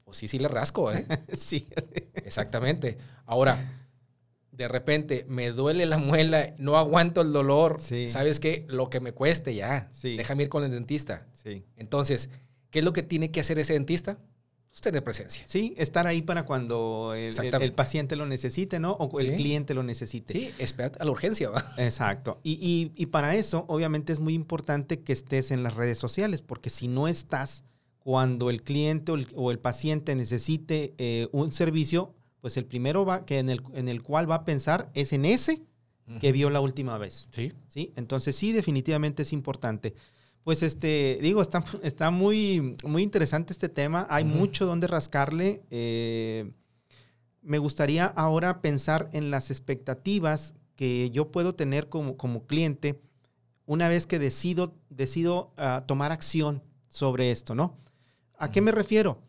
[0.06, 1.06] pues sí, sí le rasco, ¿eh?
[1.34, 1.68] Sí.
[2.14, 2.98] Exactamente.
[3.26, 3.58] Ahora,
[4.52, 8.08] de repente me duele la muela, no aguanto el dolor, Sí.
[8.10, 8.66] ¿sabes qué?
[8.70, 9.90] Lo que me cueste ya.
[9.92, 10.16] Sí.
[10.16, 11.28] Déjame ir con el dentista.
[11.34, 11.66] Sí.
[11.76, 12.30] Entonces,
[12.70, 14.18] ¿qué es lo que tiene que hacer ese dentista?
[14.70, 15.44] Pues tener presencia.
[15.48, 17.66] Sí, estar ahí para cuando el, el- Exactamente.
[17.66, 18.92] el paciente lo necesite, ¿no?
[18.94, 19.36] O el Sí.
[19.36, 20.32] cliente lo necesite.
[20.34, 21.66] Sí, espera a la urgencia, ¿va?
[21.78, 22.40] Exacto.
[22.44, 26.42] Y, y- y para eso, obviamente, es muy importante que estés en las redes sociales,
[26.44, 27.64] porque si no estás
[27.98, 33.06] cuando el cliente o el, o el paciente necesite eh, un servicio, pues el primero
[33.06, 35.64] va, que en, el, en el cual va a pensar es en ese
[36.22, 37.30] que vio la última vez.
[37.32, 37.54] Sí.
[37.68, 37.94] ¿sí?
[37.96, 39.94] Entonces sí, definitivamente es importante.
[40.44, 44.08] Pues este, digo, está, está muy, muy interesante este tema.
[44.10, 45.62] Hay mucho donde rascarle.
[45.70, 46.52] Eh,
[47.42, 53.02] me gustaría ahora pensar en las expectativas que yo puedo tener como, como cliente
[53.66, 57.78] una vez que decido, decido ah, tomar acción sobre esto, ¿no?
[58.38, 59.22] ¿A qué me refiero?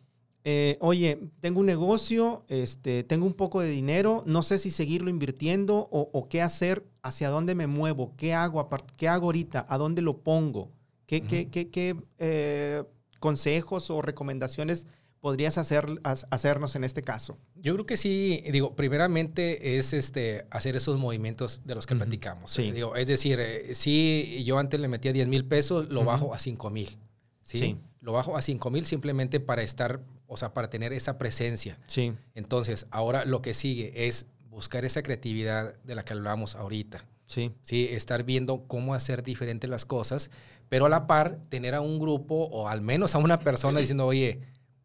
[0.43, 5.11] Eh, oye, tengo un negocio, este, tengo un poco de dinero, no sé si seguirlo
[5.11, 9.77] invirtiendo o, o qué hacer, hacia dónde me muevo, qué hago, qué hago ahorita, a
[9.77, 10.71] dónde lo pongo,
[11.19, 12.83] qué, qué- qué- qué, eh,
[13.19, 14.87] consejos o recomendaciones
[15.19, 17.37] podrías hacer, hacernos en este caso.
[17.55, 22.49] Yo creo que sí, digo, primeramente es este hacer esos movimientos de los que platicamos.
[22.51, 22.71] Sí.
[22.71, 26.39] Digo, es decir, eh, si yo antes le metía 10 mil pesos, lo bajo a
[26.39, 26.97] 5 mil.
[27.43, 27.59] ¿sí?
[27.59, 27.77] Sí.
[27.99, 31.77] Lo bajo a 5 mil simplemente para estar, o sea, para tener esa presencia.
[31.87, 37.05] Sí, Entonces, ahora lo que sigue es buscar esa creatividad de la que hablamos ahorita.
[37.31, 37.87] Sí, ¿sí?
[37.91, 40.29] Estar viendo cómo hacer diferentes las cosas,
[40.69, 44.05] pero a la par tener a un grupo o al menos a una persona diciendo,
[44.05, 44.41] oye,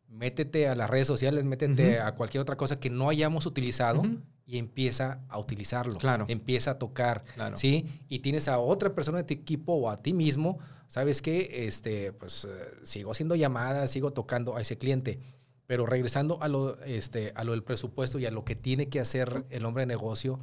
[0.08, 4.02] métete a las redes sociales, métete a cualquier otra cosa que no hayamos utilizado
[4.46, 5.98] y empieza a utilizarlo.
[5.98, 6.24] Claro.
[6.28, 7.56] Empieza a tocar, Claro.
[7.56, 7.84] ¿sí?
[8.08, 11.66] Y tienes a otra persona de tu equipo o a ti mismo, ¿sabes qué?
[11.66, 12.48] Este, pues eh,
[12.84, 15.18] sigo haciendo llamadas, sigo tocando a ese cliente.
[15.66, 19.00] Pero regresando a lo, este, a lo del presupuesto y a lo que tiene que
[19.00, 20.38] hacer el hombre de negocio,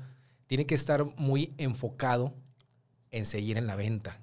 [0.53, 2.31] tiene que estar muy enfocado
[3.09, 4.21] en seguir en la venta.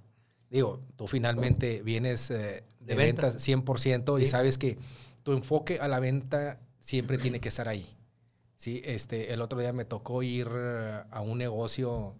[0.49, 3.45] Digo, tú finalmente vienes eh, de, De ventas.
[3.45, 4.79] ventas 100% y sabes que
[5.25, 7.85] tu enfoque a la venta siempre tiene que estar ahí.
[8.55, 12.15] Sí, este, el otro día me tocó ir eh, a un negocio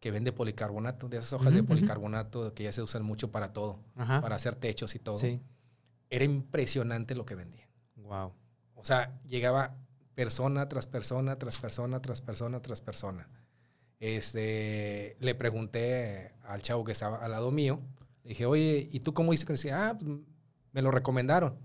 [0.00, 3.78] que vende policarbonato, de esas hojas de policarbonato que ya se usan mucho para todo,
[3.94, 4.20] Ajá.
[4.22, 5.18] para hacer techos y todo.
[5.20, 5.40] Sí.
[6.10, 7.68] Era impresionante lo que vendía.
[7.94, 8.32] Wow.
[8.74, 9.76] O sea, llegaba
[10.16, 13.28] persona tras persona, tras persona, tras persona, tras persona.
[14.02, 17.80] Este, le pregunté al chavo que estaba al lado mío,
[18.24, 19.62] le dije, oye, ¿y tú cómo dices?
[19.62, 20.18] que Ah, pues,
[20.72, 21.56] me lo recomendaron.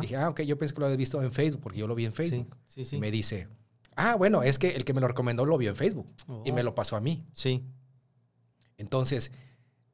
[0.00, 2.04] Dije, ah, ok, yo pensé que lo había visto en Facebook, porque yo lo vi
[2.04, 2.56] en Facebook.
[2.66, 3.46] Sí, sí, Y me dice,
[3.94, 6.06] ah, bueno, es que el que me lo recomendó lo vio en Facebook
[6.44, 6.64] y me oh.
[6.64, 7.24] lo pasó a mí.
[7.32, 7.64] Sí.
[8.76, 9.30] Entonces,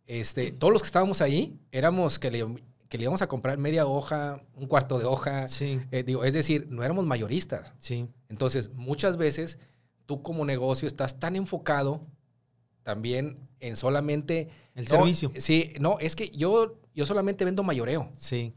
[0.06, 2.46] este, todos los que estábamos ahí éramos que le,
[2.88, 5.48] que le íbamos a comprar media hoja, un cuarto de hoja.
[5.48, 5.80] Sí.
[5.90, 7.74] Eh, digo, es decir, no éramos mayoristas.
[7.78, 8.08] Sí.
[8.30, 9.58] Entonces, muchas veces
[10.10, 12.04] tú como negocio estás tan enfocado
[12.82, 14.48] también en solamente...
[14.74, 15.30] El servicio.
[15.36, 18.10] Sí, no, es que yo, yo solamente vendo mayoreo.
[18.16, 18.52] Sí.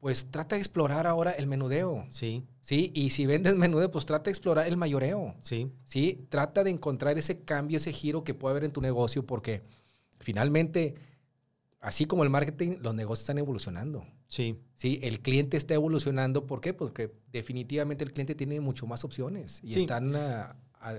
[0.00, 2.04] Pues trata de explorar ahora el menudeo.
[2.10, 2.44] Sí.
[2.60, 5.34] Sí, y si vendes menudeo, pues trata de explorar el mayoreo.
[5.40, 5.72] Sí.
[5.86, 9.62] Sí, trata de encontrar ese cambio, ese giro que puede haber en tu negocio porque
[10.20, 10.94] finalmente,
[11.80, 14.04] así como el marketing, los negocios están evolucionando.
[14.26, 14.58] Sí.
[14.74, 16.44] Sí, el cliente está evolucionando.
[16.46, 16.74] ¿Por qué?
[16.74, 20.14] Porque definitivamente el cliente tiene mucho más opciones y están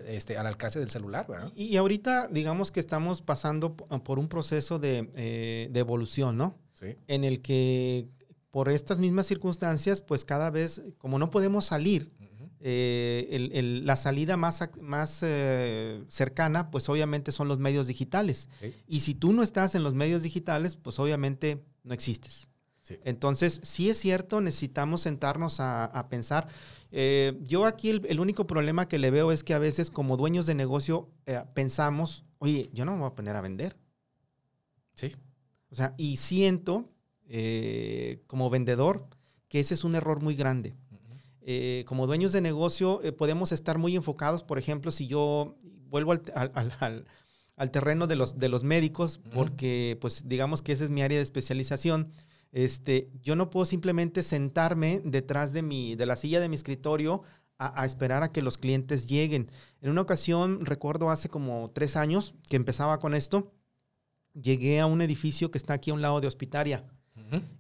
[0.05, 1.27] este, al alcance del celular.
[1.27, 1.51] ¿verdad?
[1.55, 6.57] Y, ahorita, digamos que estamos pasando por un proceso de, eh, de evolución, ¿no?
[6.73, 6.95] Sí.
[7.07, 8.07] En el que
[8.51, 12.11] por estas mismas circunstancias, pues cada vez, como no podemos salir,
[12.61, 18.49] eh, la salida más, más eh, cercana, pues obviamente son los medios digitales.
[18.87, 22.49] Y si tú no estás en los medios digitales, pues obviamente no existes.
[23.03, 26.47] Entonces, sí es cierto, necesitamos sentarnos a, pensar.
[26.91, 30.45] Eh, yo aquí el, único problema que le veo es que a veces como dueños
[30.45, 31.10] de negocio
[31.54, 33.78] pensamos, oye, yo no me voy a poner a vender.
[34.93, 35.15] Sí.
[35.71, 36.89] O sea, y siento
[38.28, 39.08] como vendedor
[39.49, 40.75] que ese es un error muy grande.
[41.52, 45.56] Eh, como dueños de negocio eh, podemos estar muy enfocados, por ejemplo, si yo
[45.88, 51.02] vuelvo al, terreno de los, de los médicos, porque pues digamos que esa es mi
[51.02, 52.12] área de especialización,
[52.51, 57.23] este, yo no puedo simplemente sentarme detrás de, mi, de la silla de mi escritorio
[57.59, 59.51] a, esperar a que los clientes lleguen.
[59.81, 63.51] En una ocasión, recuerdo hace como tres años que empezaba con esto,
[64.33, 66.85] llegué a un edificio que está aquí a un lado de Hospitaria.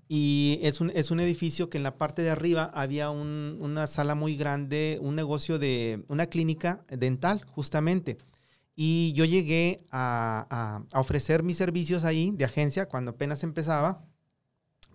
[0.07, 4.15] Y es un, es un, edificio que en la parte de arriba había una sala
[4.15, 8.17] muy grande, un negocio de una clínica dental, justamente.
[8.75, 14.05] Y yo llegué a, ofrecer mis servicios ahí de agencia cuando apenas empezaba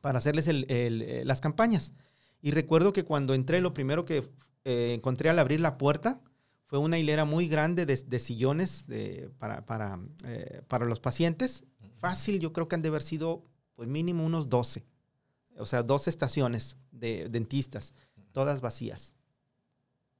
[0.04, 1.94] para hacerles eh, las campañas.
[2.42, 4.18] Y recuerdo que cuando entré, lo primero que
[4.66, 6.20] eh, encontré al abrir la puerta
[6.66, 11.64] fue una hilera muy grande de, sillones eh, para los pacientes.
[11.96, 13.44] Fácil, yo creo que han de haber sido
[13.76, 14.84] pues mínimo unos 12.
[15.56, 17.94] O sea, 12 estaciones de dentistas,
[18.32, 19.14] todas vacías.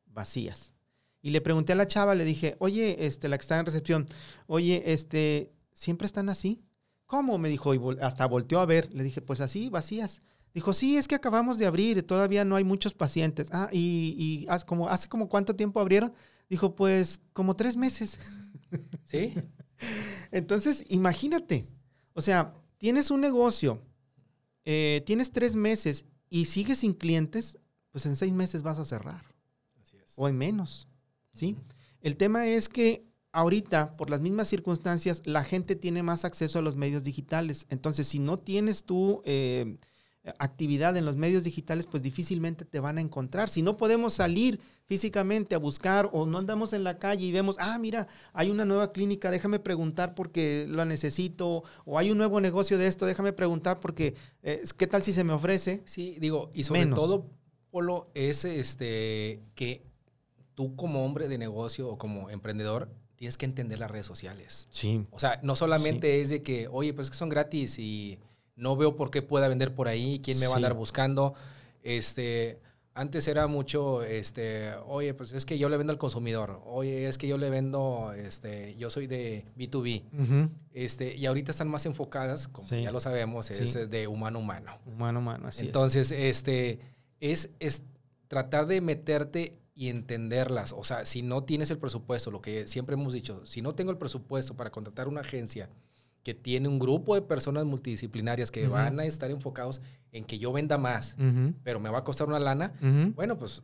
[0.07, 0.73] Vacías.
[1.21, 4.07] Y le pregunté a la chava, le dije, oye, este, la que está en recepción,
[4.47, 6.63] oye, este, ¿siempre están así?
[7.15, 7.39] ¿Cómo?
[7.39, 8.93] Me dijo, y hasta volteó a ver.
[8.93, 10.21] Le dije, pues así, vacías.
[10.53, 13.51] Dijo, sí, es que acabamos de abrir, todavía no hay muchos pacientes.
[13.53, 16.13] Ah, y, y hace, como, ¿hace como cuánto tiempo abrieron?
[16.51, 18.19] Dijo, pues como tres meses.
[19.05, 19.33] ¿Sí?
[20.33, 21.69] Entonces, imagínate.
[22.15, 23.81] O sea, tienes un negocio,
[24.65, 27.59] eh, tienes tres meses y sigues sin clientes,
[27.93, 29.25] pues en seis meses vas a cerrar.
[29.81, 30.15] Así es.
[30.17, 30.89] O en menos.
[31.33, 31.57] ¿sí?
[32.01, 36.63] El tema es que ahorita, por las mismas circunstancias, la gente tiene más acceso a
[36.63, 37.67] los medios digitales.
[37.69, 39.77] Entonces, si no tienes tú eh,
[40.39, 43.49] actividad en los medios digitales, pues difícilmente te van a encontrar.
[43.49, 47.57] Si no podemos salir físicamente a buscar o no andamos en la calle y vemos,
[47.59, 52.41] ah, mira, hay una nueva clínica, déjame preguntar porque lo necesito, o hay un nuevo
[52.41, 55.83] negocio de esto, déjame preguntar porque, eh, ¿qué tal si se me ofrece?
[55.87, 57.27] Sí, digo, y sobre todo,
[57.71, 59.83] Polo, es este, que
[60.55, 62.89] tú como hombre de negocio o como emprendedor,
[63.25, 64.69] tienes que entender las redes sociales.
[64.71, 65.07] Sí.
[65.11, 68.19] O sea, no solamente es de que, oye, pues que son gratis y
[68.55, 71.33] no veo por qué pueda vender por ahí, quién me va a andar buscando.
[71.83, 72.61] Este,
[72.93, 77.17] antes era mucho, este, oye, pues es que yo le vendo al consumidor, oye, es
[77.17, 82.47] que yo le vendo, este, yo soy de B2B, este, y ahorita están más enfocadas,
[82.47, 84.79] como ya lo sabemos, es de humano a humano.
[84.85, 86.79] Humano a humano, así Entonces, este,
[87.21, 87.85] es, es
[88.29, 90.73] tratar de meterte y entenderlas.
[90.73, 93.91] O sea, si no tienes el presupuesto, lo que siempre hemos dicho, si no tengo
[93.91, 95.69] el presupuesto para contratar una agencia
[96.23, 100.53] que tiene un grupo de personas multidisciplinarias que van a estar enfocados en que yo
[100.53, 101.17] venda más,
[101.63, 102.73] pero me va a costar una lana,
[103.15, 103.63] bueno, pues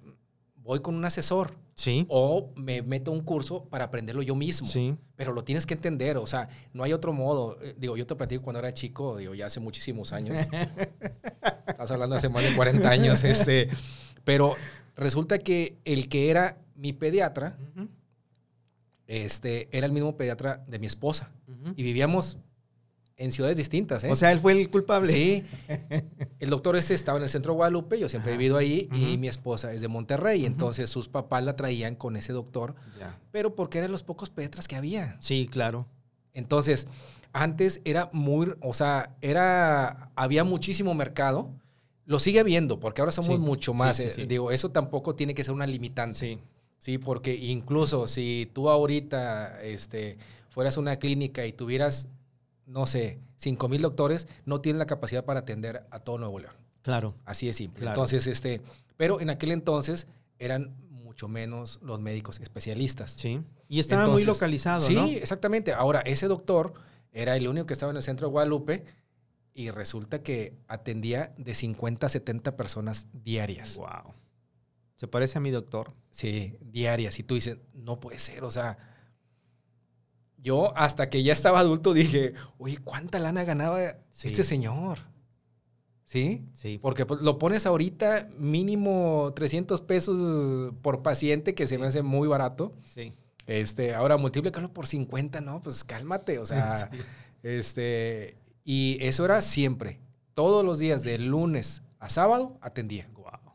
[0.56, 1.56] voy con un asesor.
[1.74, 2.04] Sí.
[2.10, 4.68] O me meto a un curso para aprenderlo yo mismo.
[4.68, 4.94] Sí.
[5.16, 7.56] Pero lo tienes que entender, o sea, no hay otro modo.
[7.62, 10.38] Eh, digo, yo te platico cuando era chico, digo, ya hace muchísimos años.
[11.66, 13.70] Estás hablando hace más de 40 años, este,
[14.24, 14.56] pero
[14.96, 17.56] resulta que el que era mi pediatra,
[19.06, 21.32] este, era el mismo pediatra de mi esposa.
[21.76, 22.38] Y vivíamos
[23.20, 24.10] en ciudades distintas, ¿eh?
[24.10, 25.12] O sea, él fue el culpable.
[25.12, 25.44] Sí.
[26.38, 29.18] El doctor este estaba en el centro de Guadalupe, yo siempre he vivido ahí, y
[29.18, 30.46] mi esposa es de Monterrey.
[30.46, 32.74] Entonces sus papás la traían con ese doctor,
[33.30, 35.18] pero porque eran los pocos petras que había.
[35.20, 35.86] Sí, claro.
[36.32, 36.88] Entonces,
[37.34, 41.50] antes era muy, o sea, era, había muchísimo mercado.
[42.10, 44.00] Lo sigue habiendo, porque ahora somos mucho más.
[44.00, 46.18] Eh, digo, eso tampoco tiene que ser una limitante.
[46.18, 46.38] Sí.
[46.78, 50.16] Sí, porque incluso si tú ahorita este,
[50.48, 52.08] fueras una clínica y tuvieras
[52.70, 56.54] no sé, 5 mil doctores, no tienen la capacidad para atender a todo Nuevo León.
[56.82, 57.14] Claro.
[57.24, 57.86] Así de simple.
[57.86, 58.62] Entonces, este,
[58.96, 60.06] pero en aquel entonces
[60.38, 63.12] eran mucho menos los médicos especialistas.
[63.12, 63.40] Sí.
[63.68, 65.06] Y estaba muy localizado, sí, ¿no?
[65.06, 65.72] Sí, exactamente.
[65.72, 66.72] Ahora, ese doctor
[67.12, 68.84] era el único que estaba en el centro de Guadalupe
[69.52, 73.76] y resulta que atendía de 50 a 70 personas diarias.
[73.76, 74.14] Wow.
[74.96, 75.94] Se parece a mi doctor.
[76.10, 77.18] Sí, diarias.
[77.18, 78.78] Y tú dices, no puede ser, o sea,
[80.42, 83.80] yo hasta que ya estaba adulto dije, oye, ¿cuánta lana ganaba
[84.22, 84.98] este señor?
[86.04, 86.48] ¿Sí?
[86.54, 86.78] Sí.
[86.82, 92.26] Porque pues, lo pones ahorita mínimo 300 pesos por paciente, que se me hace muy
[92.26, 92.74] barato.
[92.82, 93.14] Sí.
[93.46, 96.90] Este, ahora multiplícalo por 50, no, pues cálmate, o sea,
[97.42, 98.38] este,
[98.72, 99.98] y eso era siempre,
[100.32, 103.10] todos los días, de lunes a sábado, atendía.
[103.14, 103.54] Wow.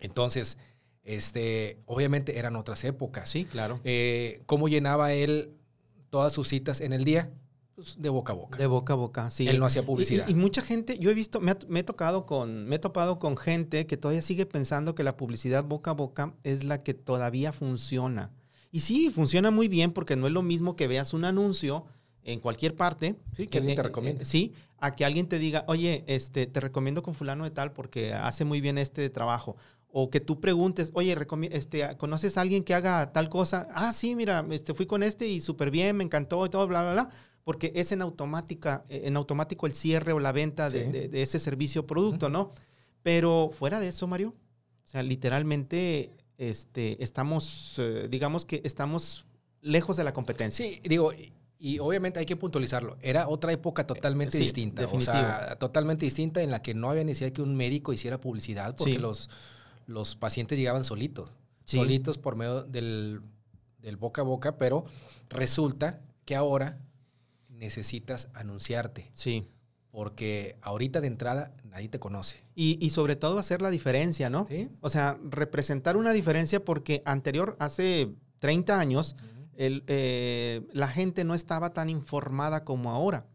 [0.00, 0.58] Entonces,
[1.04, 3.30] este, obviamente eran otras épocas.
[3.30, 3.78] Sí, claro.
[3.84, 5.54] Eh, ¿Cómo llenaba él
[6.08, 7.30] todas sus citas en el día,
[7.76, 8.58] pues, de boca a boca.
[8.58, 9.46] De boca a boca, sí.
[9.46, 10.28] Él no hacía publicidad.
[10.28, 13.86] Y, mucha gente, yo he visto, me, he tocado con, me he topado con gente
[13.86, 18.32] que todavía sigue pensando que la publicidad boca a boca es la que todavía funciona.
[18.72, 21.86] Y sí, funciona muy bien porque no es lo mismo que veas un anuncio
[22.24, 23.16] en cualquier parte.
[23.36, 24.24] Sí, que alguien te recomiende.
[24.24, 28.14] sí, a que alguien te diga, oye, este, te recomiendo con fulano de tal porque
[28.14, 29.56] hace muy bien este trabajo
[29.92, 31.16] o que tú preguntes, oye,
[31.50, 33.68] este, ¿conoces a alguien que haga tal cosa?
[33.74, 36.82] Ah, sí, mira, este, fui con este y súper bien, me encantó y todo, bla,
[36.82, 37.10] bla, bla.
[37.42, 41.86] Porque es en, automática, en automático el cierre o la venta de, ese servicio o
[41.86, 42.52] producto, ¿no?
[43.02, 44.34] Pero fuera de eso, Mario,
[44.84, 49.26] o sea, literalmente este, estamos, eh, digamos que estamos
[49.62, 50.64] lejos de la competencia.
[50.64, 51.12] Sí, digo,
[51.60, 52.96] y obviamente hay que puntualizarlo.
[53.02, 54.88] Era otra época totalmente distinta.
[54.90, 58.74] O sea, totalmente distinta en la que no había necesidad que un médico hiciera publicidad
[58.76, 59.28] porque los
[59.90, 63.20] los pacientes llegaban solitos, solitos por medio del,
[63.98, 64.84] boca a boca, pero
[65.28, 66.78] resulta que ahora
[67.48, 69.10] necesitas anunciarte.
[69.12, 69.48] Sí.
[69.90, 72.44] Porque ahorita de entrada nadie te conoce.
[72.54, 74.46] Y, sobre todo hacer la diferencia, ¿no?
[74.46, 74.68] Sí.
[74.80, 79.16] O sea, representar una diferencia porque anterior, hace 30 años,
[79.56, 83.26] eh, la gente no estaba tan informada como ahora.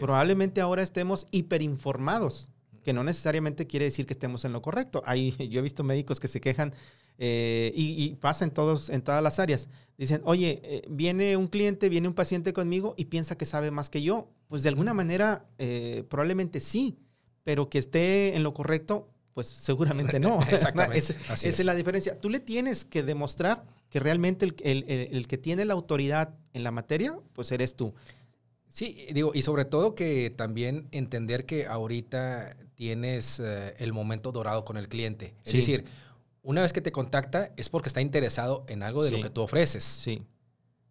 [0.00, 2.50] Probablemente ahora estemos hiperinformados
[2.84, 5.02] que no necesariamente quiere decir que estemos en lo correcto.
[5.06, 6.72] Hay, yo he visto médicos que se quejan
[7.18, 9.68] eh, y, pasa en, todos, en todas las áreas.
[9.96, 13.90] Dicen, oye, eh, viene un cliente, viene un paciente conmigo y piensa que sabe más
[13.90, 14.28] que yo.
[14.48, 16.98] Pues de alguna manera, eh, probablemente sí,
[17.42, 20.40] pero que esté en lo correcto, pues seguramente no.
[20.48, 20.98] Exactamente.
[20.98, 21.64] esa es.
[21.64, 22.20] la diferencia.
[22.20, 23.64] Tú le tienes que demostrar
[23.94, 27.94] que realmente el, el que tiene la autoridad en la materia, pues eres tú.
[28.66, 34.64] Sí, digo, y sobre todo que también entender que ahorita tienes eh, el momento dorado
[34.64, 35.36] con el cliente.
[35.44, 35.84] Es decir,
[36.42, 39.42] una vez que te contacta es porque está interesado en algo de lo que tú
[39.42, 39.84] ofreces.
[39.84, 40.26] Sí.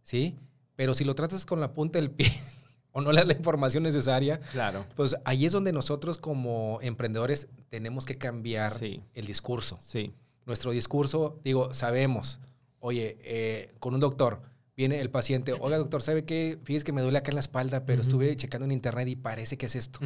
[0.01, 0.37] ¿Sí?
[0.77, 2.31] Pero si lo tratas con la punta del pie
[2.93, 4.85] o no le das la información necesaria, claro.
[4.95, 9.77] pues ahí es donde nosotros como emprendedores tenemos que cambiar el discurso.
[9.81, 10.13] Sí.
[10.45, 12.39] Nuestro discurso, digo, sabemos,
[12.85, 14.41] oye, eh, con un doctor,
[14.75, 16.59] viene el paciente, oiga doctor, ¿sabe qué?
[16.63, 19.57] Fíjese que me duele acá en la espalda, pero estuve checando en internet y parece
[19.57, 19.99] que es esto.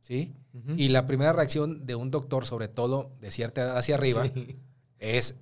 [0.00, 0.34] ¿Sí?
[0.76, 4.28] Y la primera reacción de un doctor, sobre todo de cierta edad hacia arriba,
[4.98, 5.36] es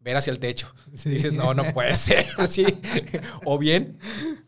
[0.00, 0.72] ver hacia el techo.
[1.04, 2.24] Dices, no, no puede ser.
[2.48, 2.64] ¿sí?
[3.44, 3.98] o bien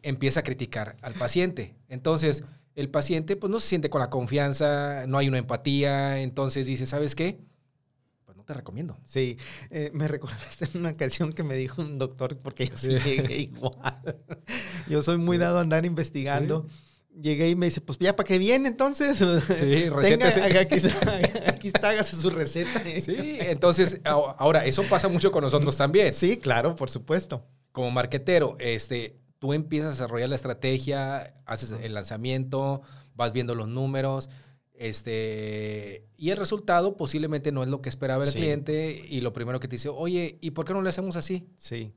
[0.01, 1.75] empieza a criticar al paciente.
[1.89, 2.43] Entonces,
[2.75, 6.87] el paciente pues no se siente con la confianza, no hay una empatía, entonces dice,
[6.87, 7.39] ¿sabes qué?
[8.53, 8.99] Te recomiendo.
[9.05, 9.39] Sí,
[9.71, 13.39] eh, me recordaste en una canción que me dijo un doctor, porque yo sí llegué
[13.39, 14.19] igual.
[14.89, 16.67] yo soy muy dado a andar investigando.
[17.21, 19.19] Llegué y me dice, pues ya para qué viene entonces.
[19.47, 20.29] Sí, Tenga,
[20.61, 22.83] aquí, está, aquí está, hágase su receta.
[23.01, 26.15] Sí, entonces, ahora, eso pasa mucho con nosotros también.
[26.15, 27.47] Sí, claro, por supuesto.
[27.71, 32.83] Como marquetero, este, tú empiezas a desarrollar la estrategia, haces el lanzamiento,
[33.15, 34.31] vas viendo los números,
[34.83, 39.61] este, y el resultado posiblemente no es lo que esperaba el cliente y lo primero
[39.61, 41.47] que te dice, oye, ¿y por qué no le hacemos así?
[41.57, 41.93] Sí.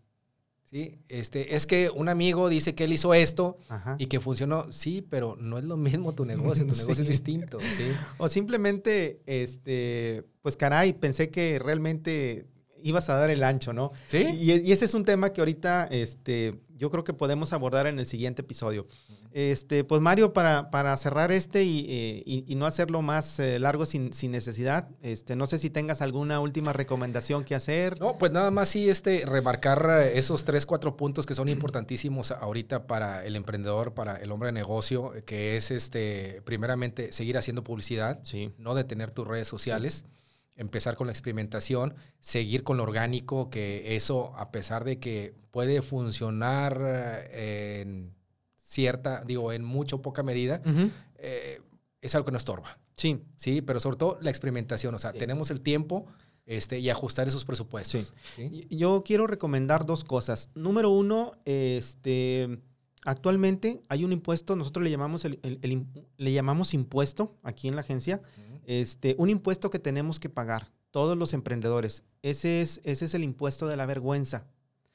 [0.65, 3.57] Sí, este, es que un amigo dice que él hizo esto
[3.99, 4.71] y que funcionó.
[4.71, 7.59] Sí, pero no es lo mismo tu negocio, tu negocio es distinto.
[7.59, 7.85] ¿sí?
[8.17, 12.47] O simplemente, este, pues caray, pensé que realmente
[12.85, 13.91] ibas a dar el ancho, ¿no?
[14.07, 14.25] Sí.
[14.39, 17.97] Y, y ese es un tema que ahorita este, yo creo que podemos abordar en
[17.97, 18.87] el siguiente episodio.
[19.31, 23.59] Este, pues Mario, para, para cerrar este y, eh, y, y no hacerlo más eh,
[23.59, 27.99] largo sin, sin, necesidad, este, no sé si tengas alguna última recomendación que hacer.
[27.99, 32.87] No, pues nada más sí este, remarcar esos tres, cuatro puntos que son importantísimos ahorita
[32.87, 38.19] para el emprendedor, para el hombre de negocio, que es este, primeramente seguir haciendo publicidad,
[38.23, 38.53] sí.
[38.57, 40.05] no detener tus redes sociales.
[40.07, 40.24] Sí
[40.55, 45.81] empezar con la experimentación, seguir con lo orgánico, que eso, a pesar de que puede
[45.81, 48.13] funcionar eh, en
[48.55, 50.91] cierta, digo, en mucha o poca medida, uh -huh.
[51.17, 51.61] eh,
[52.01, 52.79] es algo que no estorba.
[52.95, 53.21] Sí.
[53.35, 55.17] Sí, pero sobre todo la experimentación, o sea, sí.
[55.17, 56.05] tenemos el tiempo
[56.45, 58.13] este, y ajustar esos presupuestos.
[58.35, 58.49] Sí.
[58.49, 58.67] ¿sí?
[58.69, 60.49] Yo quiero recomendar dos cosas.
[60.55, 62.59] Número uno, este...
[63.07, 65.85] Actualmente hay un impuesto, nosotros le llamamos, el, el, el,
[66.17, 68.54] le llamamos impuesto aquí en la agencia, uh -huh.
[68.67, 72.05] Este, un impuesto que tenemos que pagar todos los emprendedores.
[72.21, 74.47] Ese es, ese es el impuesto de la vergüenza.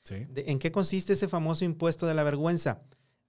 [0.04, 0.24] Sí.
[0.30, 2.82] De, ¿En qué consiste ese famoso impuesto de la vergüenza?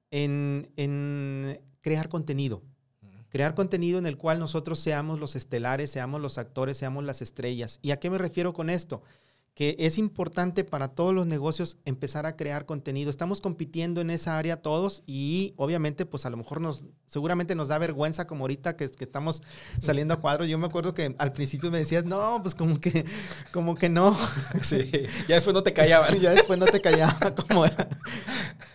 [0.09, 2.63] En, en crear contenido.
[3.01, 3.25] Uh -huh.
[3.29, 7.79] Crear contenido en el cual nosotros seamos los estelares, seamos los actores, seamos las estrellas.
[7.81, 9.03] ¿Y a qué me refiero con esto?
[9.53, 13.09] Que es importante para todos los negocios empezar a crear contenido.
[13.09, 17.67] Estamos compitiendo en esa área todos y obviamente pues a lo mejor nos, seguramente nos
[17.67, 19.43] da vergüenza como ahorita que, que estamos
[19.79, 20.45] saliendo a cuadro.
[20.45, 23.05] Yo me acuerdo que al principio me decías, no, pues como que,
[23.51, 24.17] como que no.
[24.61, 24.91] Sí,
[25.27, 26.19] ya después no te callaban.
[26.19, 27.89] ya después no te callaba como era.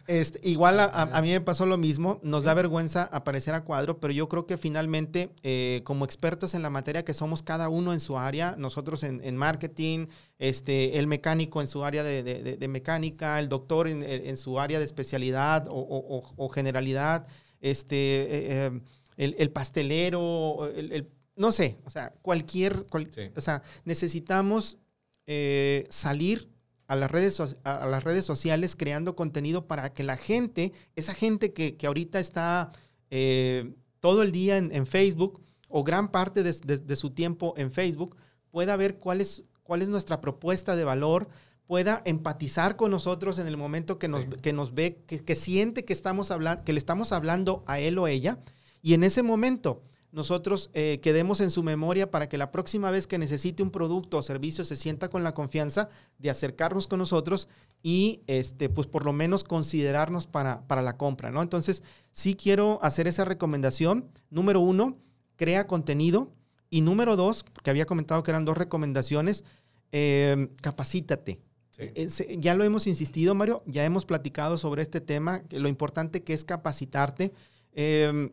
[0.06, 3.98] Este, igual a, a, mí me pasó lo mismo, nos da vergüenza aparecer a cuadro,
[3.98, 7.92] pero yo creo que finalmente eh, como expertos en la materia que somos cada uno
[7.92, 10.06] en su área, nosotros en, en marketing,
[10.38, 14.60] este, el mecánico en su área de, de, de mecánica, el doctor en, en, su
[14.60, 17.26] área de especialidad o, o, o generalidad,
[17.60, 18.80] este, eh,
[19.16, 23.30] el, el, pastelero, el, el, no sé, o sea, cualquier, cual, sí.
[23.34, 24.78] o sea, necesitamos
[25.26, 26.50] eh, salir
[26.86, 31.52] a las, redes, a las redes sociales creando contenido para que la gente, esa gente
[31.52, 32.72] que, que ahorita está
[33.10, 37.54] eh, todo el día en, en, Facebook o gran parte de, de, de su tiempo
[37.56, 38.16] en Facebook,
[38.50, 41.28] pueda ver cuál es cuál es nuestra propuesta de valor,
[41.66, 44.28] pueda empatizar con nosotros en el momento que nos, sí.
[44.40, 47.98] que nos ve, que, que, siente que, estamos hablando, que le estamos hablando a él
[47.98, 48.38] o ella,
[48.82, 49.82] y en ese momento
[50.16, 54.16] nosotros eh, quedemos en su memoria para que la próxima vez que necesite un producto
[54.16, 57.48] o servicio se sienta con la confianza de acercarnos con nosotros
[57.82, 61.42] y este, pues por lo menos considerarnos para, para la compra, ¿no?
[61.42, 64.08] Entonces, sí quiero hacer esa recomendación.
[64.30, 64.96] Número uno,
[65.36, 66.32] crea contenido,
[66.76, 69.44] y número dos, que había comentado que eran dos recomendaciones,
[69.92, 71.40] eh, capacítate.
[71.70, 71.84] Sí.
[71.94, 76.34] Eh, ya lo hemos insistido, Mario, ya hemos platicado sobre este tema, lo importante que
[76.34, 77.32] es capacitarte.
[77.72, 78.30] Eh,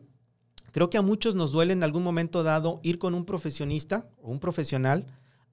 [0.72, 4.30] creo que a muchos nos duele en algún momento dado ir con un profesionista o
[4.30, 5.06] un profesional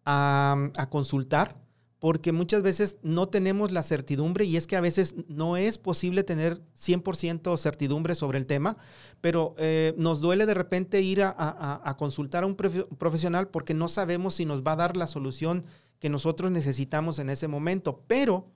[0.04, 1.56] a, a consultar,
[2.02, 6.24] porque muchas veces no tenemos la certidumbre y es que a veces no es posible
[6.24, 8.76] tener 100% certidumbre sobre el tema,
[9.22, 14.34] pero eh, nos duele de repente ir a, consultar a un profesional porque no sabemos
[14.34, 15.64] si nos va a dar la solución
[16.00, 18.50] que nosotros necesitamos en ese momento, pero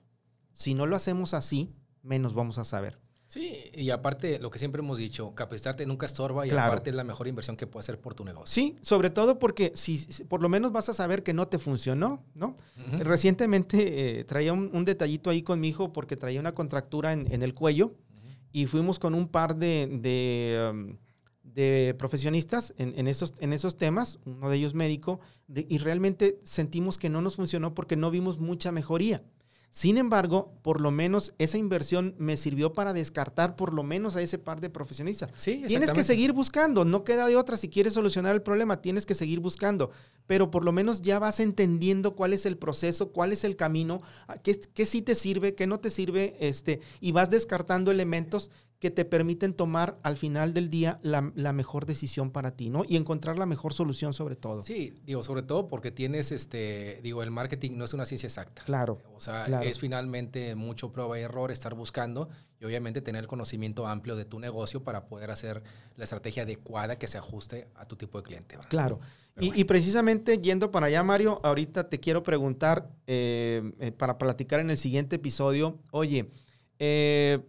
[0.50, 1.72] si no lo hacemos así,
[2.02, 2.98] menos vamos a saber.
[3.28, 6.68] Sí, y aparte, lo que siempre hemos dicho, capacitarte nunca estorba y claro.
[6.68, 8.46] aparte es la mejor inversión que puedes hacer por tu negocio.
[8.46, 11.58] Sí, sobre todo porque si, si por lo menos vas a saber que no te
[11.58, 12.56] funcionó, ¿no?
[12.76, 12.98] Uh -huh.
[13.00, 17.30] Recientemente eh, traía un, un, detallito ahí con mi hijo porque traía una contractura en,
[17.32, 18.36] en el cuello uh -huh.
[18.52, 20.96] y fuimos con un par de, de, um,
[21.42, 25.18] de profesionistas en, en, esos, en esos temas, uno de ellos médico,
[25.48, 29.24] de, y realmente sentimos que no nos funcionó porque no vimos mucha mejoría.
[29.70, 34.22] Sin embargo, por lo menos esa inversión me sirvió para descartar por lo menos a
[34.22, 35.30] ese par de profesionistas.
[35.36, 37.58] Sí, tienes que seguir buscando, no queda de otra.
[37.58, 39.90] Si quieres solucionar el problema, tienes que seguir buscando,
[40.26, 44.00] pero por lo menos ya vas entendiendo cuál es el proceso, cuál es el camino,
[44.42, 48.90] qué, qué sí te sirve, qué no te sirve, este, y vas descartando elementos que
[48.90, 52.84] te permiten tomar al final del día la, la, mejor decisión para ti, ¿no?
[52.86, 54.62] Y encontrar la mejor solución sobre todo.
[54.62, 58.62] Sí, digo, sobre todo porque tienes, este, digo, el marketing no es una ciencia exacta.
[58.64, 59.00] Claro.
[59.14, 59.66] O sea, claro.
[59.66, 62.28] es finalmente mucho prueba y error, estar buscando
[62.60, 65.62] y obviamente tener el conocimiento amplio de tu negocio para poder hacer
[65.96, 68.56] la estrategia adecuada que se ajuste a tu tipo de cliente.
[68.56, 68.70] ¿verdad?
[68.70, 68.98] Claro.
[69.38, 69.60] Y, bueno.
[69.60, 74.70] y, precisamente yendo para allá, Mario, ahorita te quiero preguntar, eh, eh, para platicar en
[74.70, 76.30] el siguiente episodio, oye,
[76.78, 77.40] eh,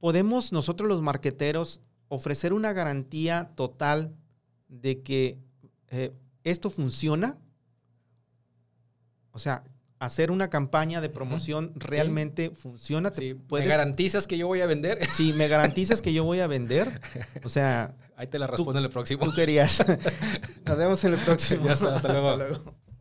[0.00, 4.14] ¿podemos nosotros los marqueteros ofrecer una garantía total
[4.68, 5.38] de que
[5.88, 6.12] eh,
[6.44, 7.38] esto funciona?
[9.32, 9.64] O sea,
[9.98, 11.82] hacer una campaña de promoción uh -huh.
[11.82, 12.54] realmente sí.
[12.56, 13.12] funciona.
[13.12, 13.36] Sí.
[13.50, 14.98] ¿Me garantizas que yo voy a vender?
[15.08, 17.00] Sí, me garantizas que yo voy a vender.
[17.44, 17.94] O sea...
[18.16, 19.24] Ahí te la respondo tú, en el próximo.
[19.24, 19.78] Tú querías.
[20.66, 21.66] Nos vemos en el próximo.
[21.66, 22.30] ya está, hasta luego.
[22.30, 22.74] hasta luego.